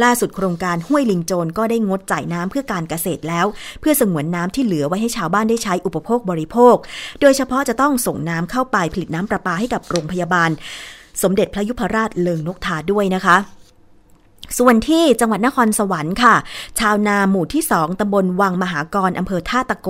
[0.02, 3.46] ล่าสุดโครงการห้วยลิงโจรก็ได้งดจ่ายน้ำเพื่อการเกษตรแล้ว
[3.80, 6.76] เพื่อสงวนน้ำที่เหลือไว้ให้ชาวบ้านได้ใช้อุปโภคบริโภค
[7.20, 10.50] โดยเฉพาะจะต้องส่งน้ำเข้าไปผลิตน้ำประปาให้กับโรงพยาบาล
[11.22, 13.38] สมเด็จพระยุพราชเลิงนกทาด้วยนะคะ
[14.58, 16.34] ส่วนที่จังหวัดนครสวรรค์ค่ะ
[16.80, 19.88] ชาวนาหมู่ที่ 2ตำบลวังมหากรอำเภอท่าตะโก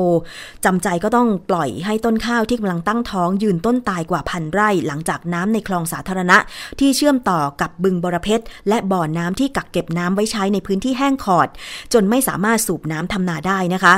[0.65, 6.39] จำใจก็ต้องปล่อยให้ต้นข้าวที่กำลังตั้งท้องยืนต้นตายกว่าพันไร่ หลังจากน้ำในคลองสาธารณะ
[6.81, 11.49] ที่เชื่อมต่อกับบึงบรเพชรและบ่อน้ำที่กักเก็บน้ำไว้ใช้ในพื้นที่แห้งขอด
[11.93, 13.95] จนไม่สามารถสูบน้ำทำนาได้นะคะ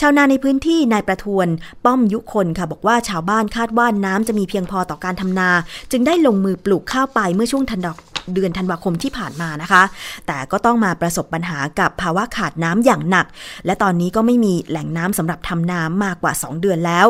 [0.00, 1.48] ชาวนาในพื้นที่นายประทวน
[1.84, 5.50] ป้อมยุคนค่ะ บอกว่าชาวบ้านคาดว่าน้ำจะมีเพียงพอต่อการทำนา
[5.90, 7.96] จึงได้ลงมือปลูกข้าวไปเมื่อช่วงธันดอก
[8.34, 9.82] เดือนธันวาคมที่ผ่านมานะคะ
[10.26, 13.26] แต่ก็ต้องมาประสบปัญหากับภาวะขาดน้ำอย่างหนัก
[13.66, 17.06] และตอนนี้ก็ไม่มีแหล่งน้ำสำหรับทำนามากกว่า 2 เดือนแล้ว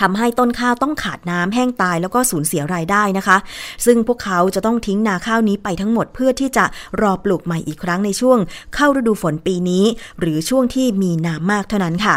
[0.00, 3.36] ทำให้ต้นข้าวต้องขาดน้ำแห้งตายแล้วก็สูญเสียรายได้นะคะ
[3.84, 6.64] ซึ่งพวกเขาจะต้องทิ้งนาข้าวนี้ไปทั้งหมดเพื่อที่จะ
[7.00, 8.38] รอปลูกใหม่อีกครั้งในช่วง
[8.74, 9.84] เข้าฤดูฝนปีนี้
[10.20, 12.16] หรือช่วงที่มีน้ำมากเท่านั้นค่ะ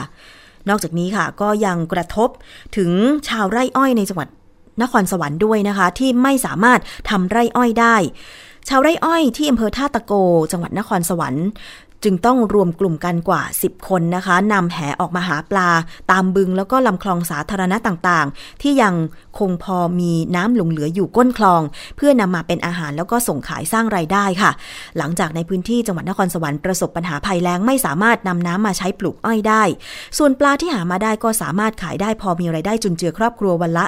[0.69, 2.29] นอกจากนี้ค่ะก็ยังกระทบ
[2.77, 2.91] ถึง
[3.27, 4.29] ชาวไร่อ้อยในจังหวัด
[4.81, 7.95] นครสวรรค์ด้วยนะคะ ที่ไม่สามารถทำไร่อ้อยได้
[8.69, 10.13] ชาวไร่อ้อยที่อำเภอท่าตะโก
[10.51, 11.47] จังหวัดนครสวรรค์
[12.03, 15.69] จึงต้องรวมกลุ่มกันกว่า 10 คนนะคะนำแหออกมาหาปลา
[16.11, 18.93] ตามบึงแล้วก็ลำคลองสาธารณะต่างๆ ที่ยัง
[19.39, 21.61] คงพอมีน้ำหลงเหลืออยู่ก้นคลอง
[21.97, 24.51] เพื่อนำมาเป็นอาหารแล้วก็ส่งขายสร้างไรายได้ค่ะ
[24.97, 29.63] หลังจากในพื้นที่จังหวัดนครสวรรค์ประสบปัญหาภัยแล้งไม่สามารถนำน้ำมาใช้ปลูกอ้อยได้
[30.17, 33.85] ส่วนปลาที่หามาได้ก็สามารถขายได้พอมีไรายได้จุนเจือครอบครัววันละ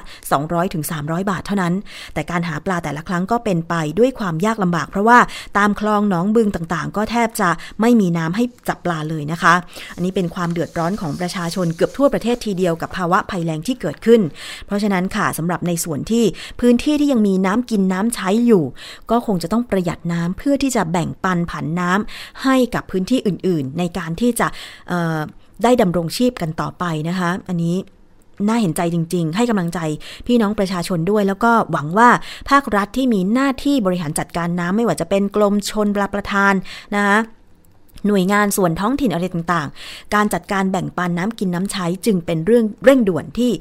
[0.64, 1.74] 200-300 บาทเท่านั้น
[2.14, 5.20] แต่การหาปลาแต่ละครั้งก็เป็นไปด้วยความยากลำบาก เพราะว่า
[5.58, 7.50] ตามคลองหนองบึงต่างๆ ก็แทบจะ
[7.82, 9.54] ไม่มีน้ำให้จับปลาเลยนะคะ
[9.96, 14.22] อันนี้เป็นความเดือดร้อนของประชาชนเกือบทั่วประเทศทีเดียวกับภาวะภัยแล้งที่เกิดขึ้น
[14.66, 16.24] เพราะฉะนั้นค่ะสำหรับในส่วนที่
[16.60, 18.64] พื้นที่ที่ยังมีน้ำกินน้ำใช้อยู่
[19.12, 24.48] ก็คงจะต้องประหยัดน้ำเพื่อที่จะแบ่งปันผันน้ำให้กับพื้นที่อื่น ๆ ในการที่จะ
[25.64, 27.76] ได้ดำรงชีพกันต่อไปนะคะ อันนี้
[28.48, 29.80] น่าเห็นใจจริง ๆ ให้กำลังใจ
[30.28, 32.10] พี่น้องประชาชนด้วย แล้วก็หวังว่า
[32.50, 36.54] ภาครัฐที่มีหน้าที่บริหารจัดการน้ำไม่ว่าจะเป็นกรมชนประทาน
[36.96, 37.18] นะคะ
[38.08, 43.52] หน่วยงานส่วนท้องถิ่นอะไรต่างๆ การจัดการแบ่งปันน้ำกินน้ำใช้จึงเป็นเรื่องเร่งด่วนที่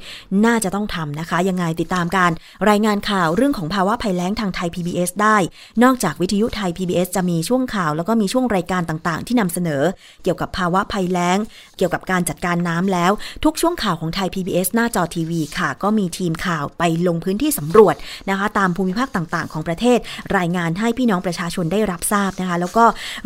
[0.45, 2.31] น่าจะต้องทำนะคะ ยังไงติดตามการ
[2.69, 5.37] รายงานข่าวเรื่องของภาวะภัยแล้งทางไทย PBS ได้
[5.83, 9.83] นอกจากวิทยุไทย PBS จะมีช่วงข่าว แล้วก็มีช่วงรายการต่างๆ ที่นำเสนอ
[10.23, 11.39] เกี่ยวกับภาวะภัยแล้ง
[11.77, 13.13] เกี่ยวกับการจัดการน้ำแล้ว
[13.45, 17.95] ทุกช่วงข่าวของไทย PBS หน้าจอทีวีค่ะ ก็มีทีมข่าวไปลงพื้นที่สำรวจ
[18.31, 19.99] นะคะ ตามภูมิภาคต่างๆ ของประเทศ
[20.37, 22.85] รายงานให้พี่น้องประชาชนได้รับทราบนะคะ แล้วก็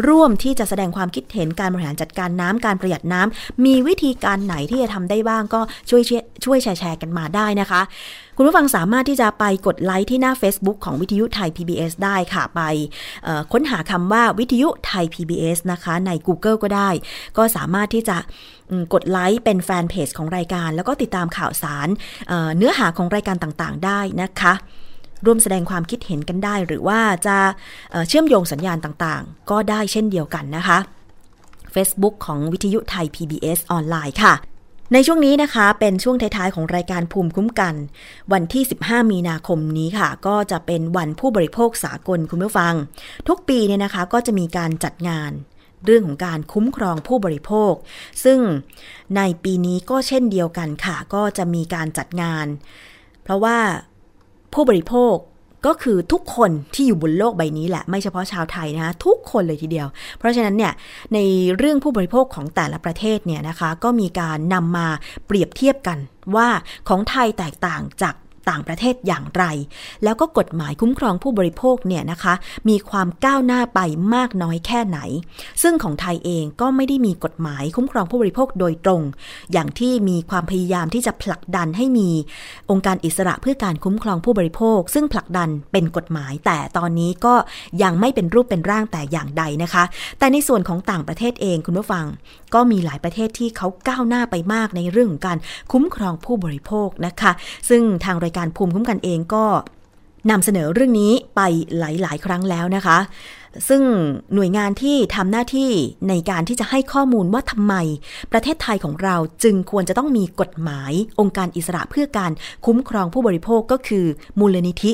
[0.09, 6.03] ร่วมที่จะแสดงความความคิดเห็นการบริหารจัดการน้ำการประหยัดน้ำมีวิธีการไหนที่จะทำได้บ้างก็ช่วย
[6.45, 7.81] ช่วยแชร์แชร์กันมาได้นะคะ
[8.37, 12.61] คุณผู้ฟังสามารถที่จะไปกดไลค์ที่หน้า Facebook ของวิทยุไทย PBS ได้ค่ะไป
[13.53, 16.91] ค้นหาคำว่าวิทยุไทย PBS นะคะใน Google ก็ได้
[17.37, 18.17] ก็สามารถที่จะ
[18.93, 21.89] กดไลค์เป็นแฟนเพจของรายการ แล้วก็ติดตามข่าวสาร
[22.29, 24.55] เเนื้อหาของรายการต่างๆ ได้นะคะ
[25.25, 27.37] ร่วมแสดงความคิดเห็นกันได้ หรือว่าจะ
[28.09, 30.79] เชื่อมโยงสัญญาณต่างๆ ก็ได้เช่นเดียวกันนะคะ
[31.75, 34.35] Facebook ของวิทยุไทย PBS ออนไลน์ค่ะ
[34.93, 37.75] ในช่วงนี้นะคะเป็นช่วงท้ายๆของรายการภูมิคุ้มกัน
[38.33, 42.75] วันที่ 15 มีนาคมนี้ค่ะ ก็จะเป็นวันผู้บริโภคสากลคุณผู้ฟัง
[43.29, 45.33] ทุกปีเนี่ยนะคะก็จะมีการจัดงาน
[45.85, 47.73] เรื่องของการคุ้มครองผู้บริโภค
[48.25, 48.39] ซึ่ง
[49.17, 52.47] ในปีนี้ก็เช่นเดียวกันค่ะ ก็จะมีการจัดงาน
[53.23, 53.59] เพราะว่า
[54.55, 55.17] ผู้บริโภค
[55.67, 59.89] ก็คือทุกคนที่อยู่บนโลกใบนี้แหละ ไม่เฉพาะชาวไทยนะคะทุกคนเลยทีเดียว
[60.19, 60.73] เพราะฉะนั้นเนี่ย
[61.15, 61.19] ใน
[61.57, 64.89] เรื่องผู้บริโภคของแต่ละประเทศเนี่ยนะคะ ก็มีการนำมา
[65.27, 65.99] เปรียบเทียบกัน
[66.37, 66.49] ว่า
[66.89, 68.15] ของไทยแตกต่างจาก
[68.51, 69.45] ต่างประเทศอย่างไร
[70.05, 72.35] แล้วก็กฎหมายคุ้มครองผู้บริโภคเนี่ยนะคะ
[72.69, 73.81] มีความก้าวหน้าไป
[74.15, 74.99] มากน้อยแค่ไหน
[75.63, 79.03] ซึ่งของไทยเองก็ไม่ได้มีกฎหมายคุ้มครองผู้บริโภคโดยตรง
[79.53, 82.09] อย่างที่มีความพยายามที่จะผลักดันให้มี
[82.71, 87.35] องค์การอิสระเพื่อการคุ้มครองผู้บริโภค ซึ่งผลักดันเป็นกฎหมาย แต่ตอนนี้ก็
[87.83, 89.85] ยังไม่เป็นรูปเป็นร่างแต่อย่างใดนะคะ
[90.19, 92.07] แต่ในส่วนของต่างประเทศเองคุณผู้ฟัง
[92.55, 95.39] ก็มีหลายประเทศที่เขาก้าวหน้าไปมากในเรื่องการ
[95.73, 97.33] คุ้มครองผู้บริโภคนะคะ
[97.69, 99.45] ซึ่งทางรายการภูมิคุ้มกันเองก็
[100.31, 101.41] นำเสนอเรื่องนี้ไป
[101.79, 102.99] หลาย ๆ ครั้งแล้วนะคะ
[103.69, 103.83] ซึ่ง
[104.35, 105.71] หน่วยงานที่ทำหน้าที่
[106.09, 107.75] ในการที่จะให้ข้อมูลว่าทำไม
[108.33, 112.33] ประเทศไทยของเราจึงควรจะต้องมีกฎหมาย องค์การอิสระเพื่อการ
[112.67, 114.07] คุ้มครองผู้บริโภคก็คือ
[114.39, 114.93] มูลนิธิ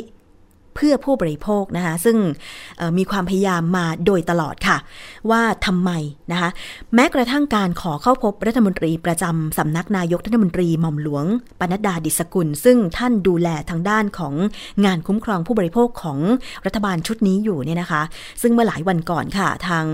[0.79, 2.17] เพื่อผู้บริโภคนะคะซึ่ง
[2.99, 4.77] มีความพยายามมาโดยตลอดค่ะ
[5.31, 5.91] ว่าทำไม
[6.33, 6.51] นะคะ
[6.95, 11.25] แม้กระทั่งการขอเข้าพบรัฐมนตรีประจำสำนักนายกรัฐมนตรีหม่อมหลวง
[11.61, 14.35] ปนัดดาดิสกุล ซึ่งท่านดูแลทางด้านของ
[14.85, 16.19] งานคุ้มครองผู้บริโภคของ
[16.67, 18.03] รัฐบาลชุดนี้อยู่เนี่ยนะคะ
[18.43, 19.85] ซึ่งเมื่อหลายวันก่อนค่ะ ทาง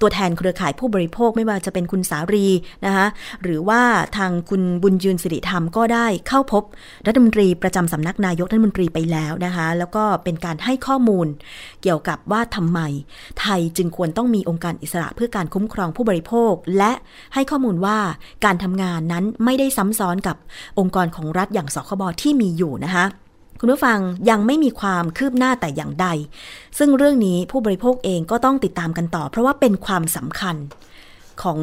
[0.00, 2.46] ตัวแทนเครือข่ายผู้บริโภคไม่ว่าจะเป็นคุณสารี
[2.86, 3.06] นะคะ
[3.42, 3.82] หรือว่า
[4.16, 6.62] ทางคุณบุญยืนสิริธรรมก็ได้เข้าพบ
[7.06, 11.26] รัฐมนตรีประจำสำนักนายกรัฐมนตรีไปแล้วนะคะ แล้วก็เป็นการให้ข้อมูล
[11.82, 12.80] เกี่ยวกับว่าทำไม
[13.40, 16.92] ไทยจึงควรต้องมีองค์การอิสระเพื่อการคุ้มครองผู้บริโภค และ
[17.34, 17.98] ให้ข้อมูลว่า
[18.44, 20.36] การทำงานนั้นไม่ได้ซ้ำซ้อนกับ
[20.78, 23.04] องค์กรของรัฐอย่างสคบที่มีอยู่นะคะ
[23.60, 23.98] คุณผู้ฟัง
[24.30, 26.06] ยังไม่มีความคืบหน้าแต่อย่างใด
[26.78, 30.56] ซึ่งเรื่องนี้ผู้บริโภคเองก็ต้องติดตามกันต่อ เพราะว่าเป็นความสำคัญ
[31.42, 31.58] ของ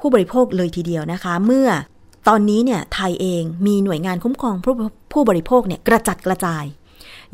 [0.00, 1.68] ผู้บริโภคเลยทีเดียวนะคะ เมื่อ
[2.28, 4.74] ตอนนี้เนี่ยไทยเองมีหน่วยงานคุ้มครองผู้
[5.12, 6.64] ผู้บริโภคเนี่ยกระจัดกระจาย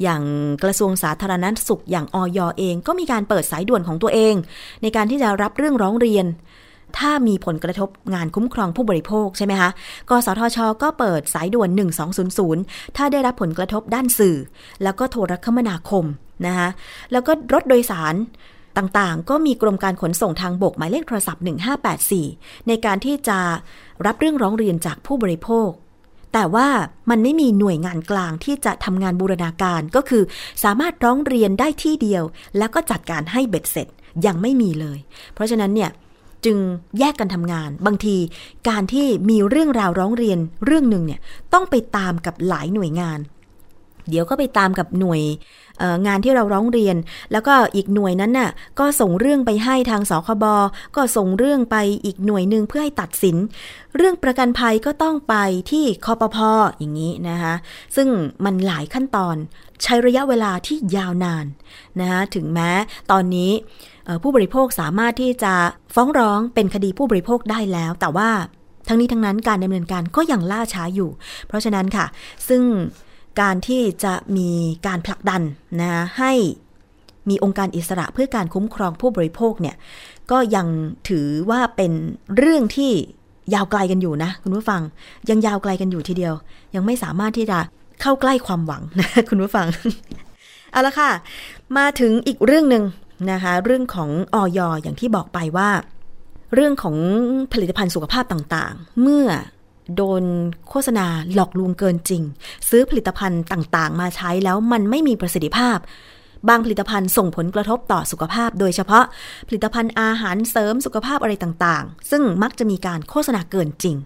[0.03, 0.23] อย่าง
[0.65, 4.35] กระทรวงสาธารณสุขอย่างออยเอง ก็มีการเปิดสายด่วนของตัวเอง
[4.83, 6.27] ในการที่จะรับเรื่องร้องเรียน
[6.99, 9.71] ถ้ามีผลกระทบงานคุ้มครองผู้บริโภคใช่ไหมคะ
[10.11, 11.71] กสทช ก็เปิดสายด่วน
[12.53, 14.37] 1200 ถ้าได้รับผลกระทบด้านสื่อ
[14.83, 16.05] แล้วก็โทรคมนาคม
[16.47, 16.69] นะคะ
[17.13, 18.15] แล้วก็รถโดยสาร
[18.79, 21.43] ต่างๆ ก็มีกรมการขนส่งทางบกหมายเลขโทรศัพท์
[22.05, 23.39] 1584 ในการที่จะ
[24.07, 25.69] รับเรื่องร้องเรียนจากผู้บริโภค
[26.33, 26.69] แต่ว่า
[27.11, 30.23] มันไม่มีหน่วยงานกลางที่จะทำงานบูรณาการก็คือ
[30.65, 32.23] สามารถร้องเรียนได้ที่เดียว
[32.59, 33.89] แล้วก็จัดการให้เบ็ดเสร็จ
[34.27, 34.99] ยังไม่มีเลย
[35.35, 35.91] เพราะฉะนั้นเนี่ย
[36.45, 36.59] จึง
[36.99, 38.17] แยกกันทำงาน บางที
[38.69, 41.21] การที่มีเรื่องราวร้องเรียนเรื่องหนึ่งเนี่ย
[41.53, 43.19] ต้องไปตามกับหลายหน่วยงาน
[44.09, 45.21] เดี๋ยวก็ไปตามกับหน่วย
[46.07, 46.97] งานที่เราร้องเรียน
[47.33, 50.45] แล้วก็อีกหน่วยนั้นน่ะก็ส่งเรื่องไปให้ทางสคบ
[50.97, 53.37] ก็ส่งเรื่องไปอีกหน่วยหนึ่งเพื่อให้ตัดสิน
[53.97, 55.35] เรื่องประกันภัยก็ต้องไป
[55.71, 57.55] ที่คอปพออย่างนี้นะคะ
[57.97, 58.09] ซึ่ง
[58.45, 59.37] มันหลายขั้นตอน
[59.83, 61.47] ใช้ระยะเวลาที่ยาวนาน
[62.01, 62.71] นะคะถึงแม้
[63.11, 63.51] ตอนนี้
[64.23, 65.55] ผู้บริโภคสามารถที่จะ
[65.95, 68.31] ฟ้องร้องเป็นคดีผู้บริโภคได้แล้ว แต่ว่า
[68.89, 71.11] ทั้งนี้ทั้งนั้นการดำเนินการก็ยังล่าช้าอยู่
[71.47, 72.07] เพราะฉะนั้นค่ะ
[72.49, 72.63] ซึ่ง
[73.41, 74.51] การที่จะมี
[74.87, 75.43] การผลักดัน
[75.81, 76.33] นะให้
[77.29, 79.77] มีองค์การอิสระเพื่อการคุ้มครองผู้บริโภคเนี่ย
[80.31, 80.67] ก็ยัง
[81.09, 81.93] ถือว่าเป็น
[82.37, 82.93] เรื่องที่
[83.55, 84.83] ยาวไกลกันอยู่นะ คุณผู้ฟัง
[85.31, 86.35] ยังยาวไกลกันอยู่ทีเดียว
[86.75, 87.59] ยังไม่สามารถที่จะ
[88.01, 89.67] เข้าใกล้ความหวังนะคุณผู้ฟัง
[90.73, 91.11] เอาละค่ะ
[91.79, 92.85] มาถึงอีกเรื่องหนึ่ง
[93.31, 95.71] นะคะ เรื่องของออยอย่างที่บอกไปว่า
[96.55, 96.97] เรื่องของ
[97.53, 99.27] ผลิตภัณฑ์สุขภาพต่างๆ เมื่อ
[99.97, 100.23] โดน
[100.69, 102.23] โฆษณาหลอกลวงเกินจริง
[102.69, 105.79] ซื้อผลิตภัณฑ์ต่างๆ มาใช้แล้วมันไม่มีประสิทธิภาพ
[106.49, 109.05] บางผลิตภัณฑ์ส่งผลกระทบต่อสุขภาพ โดยเฉพาะ
[109.49, 113.97] ผลิตภัณฑ์อาหารเสริมสุขภาพอะไรต่างๆ ซึ่งมักจะมีการโฆษณาเกินจริง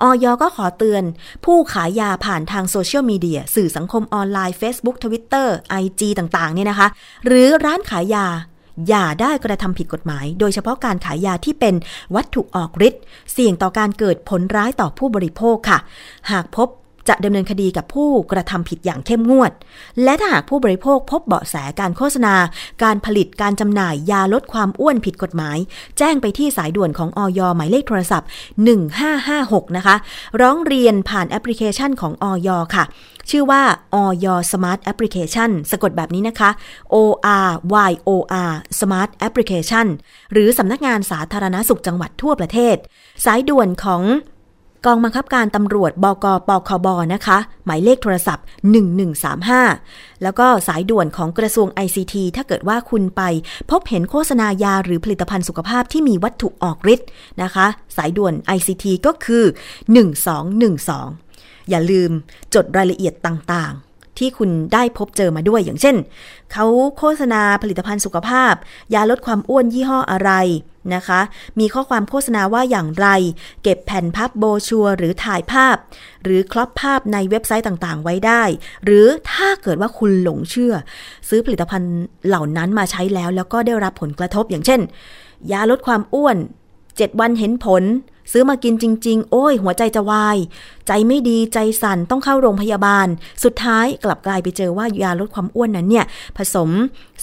[0.00, 1.02] ออยก็ขอเตือน
[1.44, 5.48] ผู้ขายยาผ่านทางโซเชียลมีเดียสื่อสังคมออนไลน์ Facebook Twitter
[5.82, 6.88] IG ต่างๆ เนี่ยนะคะ
[7.26, 8.26] หรือร้านขายยา
[8.88, 11.74] อย่าได้กระทำผิดกฎหมาย โดยเฉพาะการขายยาที่เป็น
[12.14, 13.02] วัตถุออกฤทธิ์
[13.32, 15.78] เสี่ยงต่อการเกิดผลร้ายต่อผู้บริโภคค่ะ
[16.30, 16.68] หากพบ
[17.08, 19.52] จะดำเนินคดีกับผู้กระทำผิดอย่างเข้มงวด
[20.02, 22.34] และถ้าหากผู้บริโภคพบเบาะแสการโฆษณา
[22.82, 25.58] การผลิตการจำหน่ายยาลดความอ้วนผิดกฎหมาย
[25.98, 28.28] แจ้งไปที่สายด่วนของออยหมายเลขโทรศัพท์
[29.02, 29.96] 1556 นะคะ
[30.40, 32.84] ร้องเรียนผ่านแอปพลิเคชันของออยค่ะ
[33.30, 33.62] ชื่อว่า
[33.94, 36.50] อย Smart Application สะกดแบบนี้นะคะ
[36.94, 36.96] O
[37.46, 37.50] R
[37.90, 38.10] Y O
[38.50, 39.86] R Smart Application
[40.32, 42.76] หรือสำนักงานสาธารณสุขจังหวัดทั่วประเทศ
[43.24, 44.02] สายด่วนของ
[44.86, 48.44] กองบังคับการตำรวจบกปคบนะคะ หมายเลขโทรศัพท์
[49.08, 53.22] 1135 แล้วก็สายด่วนของกระทรวง ICT ถ้าเกิดว่าคุณไป
[53.70, 57.08] พบเห็นโฆษณายาหรือผลิตภัณฑ์สุขภาพที่มีวัตถุออกฤทธิ์
[57.42, 57.66] นะคะ
[57.96, 59.44] สายด่วน ICT ก็คือ
[60.56, 62.10] 1212 อย่าลืม
[62.54, 63.87] จดรายละเอียดต่างๆ
[64.18, 65.96] ที่คุณได้พบเจอมาด้วย อย่างเช่น
[66.52, 66.66] เขา
[66.98, 68.54] โฆษณาผลิตภัณฑ์สุขภาพ
[68.94, 70.32] ยาลดความอ้วนยี่ห้ออะไร
[70.94, 71.20] นะคะ
[71.58, 73.08] มีข้อความโฆษณาว่าอย่างไร
[73.62, 75.76] เก็บแผ่นพับโบชัวหรือถ่ายภาพ
[76.24, 78.42] หรือครอปภาพในเว็บไซต์ต่างๆ ไว้ได้
[78.84, 80.74] หรือถ้าเกิดว่าคุณหลงเชื่อ
[81.28, 81.94] ซื้อผลิตภัณฑ์
[82.26, 84.80] เหล่านั้นมาใช้แล้ว แล้วก็ได้รับผลกระทบอย่างเช่น
[85.52, 86.36] ยาลดความอ้วน
[86.78, 87.82] 7 วันเห็นผล
[88.32, 90.38] ซื้อมากินจริง ๆ โอ้ย หัวใจจะวาย
[90.86, 93.06] ใจไม่ดีใจสั่นต้องเข้าโรงพยาบาล
[93.44, 96.06] สุดท้ายกลับกลายไปเจอว่ายาลดความอ้วนนั้นเนี่ย
[96.36, 96.70] ผสม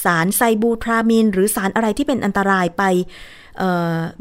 [0.03, 2.83] สารไซบูทรามีน หรือสารอะไรที่เป็นอันตรายไป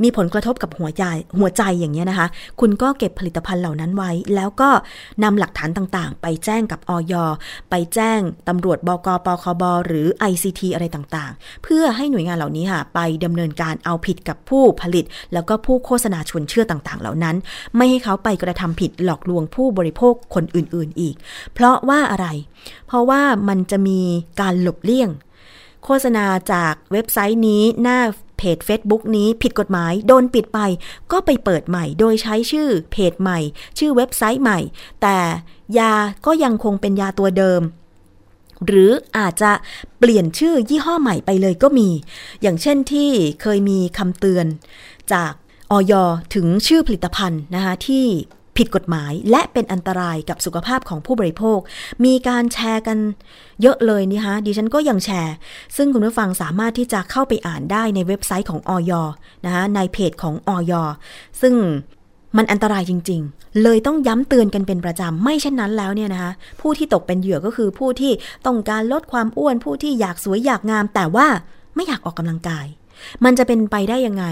[0.02, 1.04] มีผลกระทบกับหัวใจ
[1.38, 2.26] หัวใจอย่างเงี้ยนะคะ
[2.60, 4.70] คุณก็เก็บผลิตภัณฑ์เหล่านั้นไว้ แล้วก็
[5.22, 7.14] นำหลักฐานต่างๆ ไปแจ้งกับออย
[7.70, 17.36] ไปแจ้งตำรวจบกปคบหรือ ICT อะไรต่างๆ เพื่อให้หน่วยงานเหล่านี้ค่ะ ไปดำเนินการเอาผิดกับผู้ผลิต แล้วก็ผู้โฆษณาชวนเชื่อต่างๆ เหล่านั้น
[17.76, 21.14] ไม่ให้เขาไปกระทำผิดหลอกลวงผู้บริโภคคนอื่นๆอีก
[21.54, 22.26] เพราะว่าอะไร
[22.86, 24.00] เพราะว่ามันจะมี
[24.40, 25.10] การหลบเลี่ยง
[25.84, 28.00] โฆษณาจากเว็บไซต์นี้หน้า
[28.54, 30.58] จ Facebook นี้ผิดกฎหมายโดนปิดไป
[31.12, 33.38] ก็ไปเปิดใหม่ โดยใช้ชื่อเพจใหม่
[33.78, 34.60] ชื่อเว็บไซต์ใหม่
[35.02, 35.18] แต่
[35.78, 35.92] ยา
[36.26, 37.62] ก็ยังคงเป็นยาตัวเดิม
[38.66, 39.52] หรืออาจจะ
[39.98, 41.88] เปลี่ยนชื่อยี่ห้อใหม่ไปเลยก็มี
[42.42, 43.10] อย่างเช่นที่
[43.42, 44.46] เคยมีคำเตือน
[45.12, 45.32] จาก
[45.70, 45.92] ออย
[46.34, 48.06] ถึงชื่อผลิตภัณฑ์นะคะที่
[48.56, 51.58] ผิดกฎหมายและเป็นอันตรายกับสุขภาพของผู้บริโภค
[52.04, 52.98] มีการแชร์กัน
[53.62, 55.34] เยอะเลยนี่ฮะดิฉันก็ยังแชร์
[55.76, 58.92] ซึ่งคุณผู้ฟังสามารถที่จะเข้าไปอ่านได้ในเว็บไซต์ของออย
[59.44, 60.72] นะคะในเพจของออย
[61.40, 61.54] ซึ่ง
[62.36, 68.12] มันอันตรายจริง ๆ เลยต้องย้ำเตือนกันเป็นประจำ ไม่เช่นนั้นแล้วเนี่ยนะคะ ผู้ที่ตกเป็นเหยื่อก็คือผู้ที่
[68.46, 71.26] ต้องการลดความอ้วน ผู้ที่อยากสวยอยากงาม แต่ว่า
[71.74, 72.66] ไม่อยากออกกำลังกาย
[73.24, 74.24] มันจะเป็นไปได้ยังไง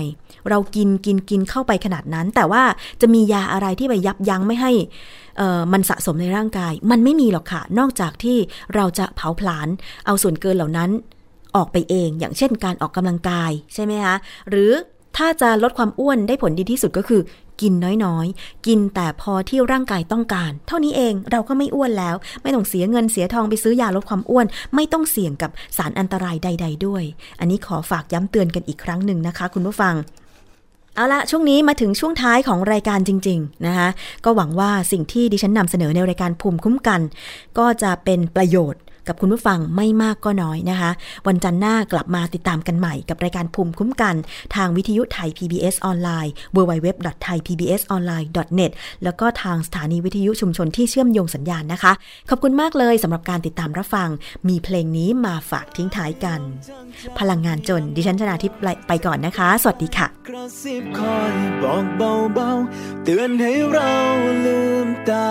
[0.49, 2.63] เรากินกินกินเข้าไปขนาดนั้น แต่ว่า
[3.01, 4.73] จะมียาอะไรที่ไปยับยั้งไม่ให้
[5.73, 8.39] มันสะสมในร่างกาย มันไม่มีหรอกค่ะ นอกจากที่
[8.75, 9.69] เราจะเผาผลาญ
[10.07, 10.91] เอาส่วนเกินเหล่านั้น
[11.57, 14.17] ออกไปเอง อย่างเช่นการออกกำลังกายใช่ไหมคะ
[14.49, 14.73] หรือ
[15.17, 17.21] ถ้าจะลดความอ้วนได้ผลดีที่สุดก็คือ
[17.61, 17.73] กิน
[18.05, 27.05] น้อยๆ กินแต่พอที่ร่างกายต้องการ เท่านี้เองเราก็ไม่อ้วนแล้ว ไม่ต้องเสียเงินเสียทองไปซื้อยาลดความอ้วน ไม่ต้องเสี่ยงกับสารอันตรายใด ๆ ด้วย
[27.41, 29.95] อันนี้ขอฝากย้ำเตือนกันอีกครั้งหนึ่งนะคะ คุณผู้ฟัง
[30.97, 33.89] เอาละช่วงนี้มาถึงช่วงท้ายของรายการจริง ๆ นะคะ
[34.25, 37.01] ก็หวังว่าสิ่งที่ดิฉันนำเสนอในรายการภูมิคุ้มกัน
[37.59, 40.91] ก็จะเป็นประโยชน์ กับคุณผู้ฟังไม่มากก็น้อยนะคะ
[41.27, 44.15] วันจันทร์หน้ากลับมาติดตามกันใหม่กับรายการภูมิคุ้มกัน
[44.55, 48.73] ทางวิทยุไทย PBS ออนไลน์ www.thaipbsonline.net
[49.05, 51.93] แล้วก็ทางสถานีวิทยุชุมชนที่เชื่อมโยงสัญญาณนะคะ
[52.31, 54.09] ขอบคุณมากเลยสำหรับการติดตามรับฟัง
[54.49, 56.41] มีเพลงนี้มาฝากทิ้งท้ายกัน
[57.19, 61.33] พลังงานจนดิฉันชนาทิพย์ไปก่อนนะคะ สวัสดีค่ะกระซิบคอย
[61.63, 61.85] บอก
[62.35, 63.95] เบาๆเตือนให้เรา
[64.45, 65.31] ลืมตา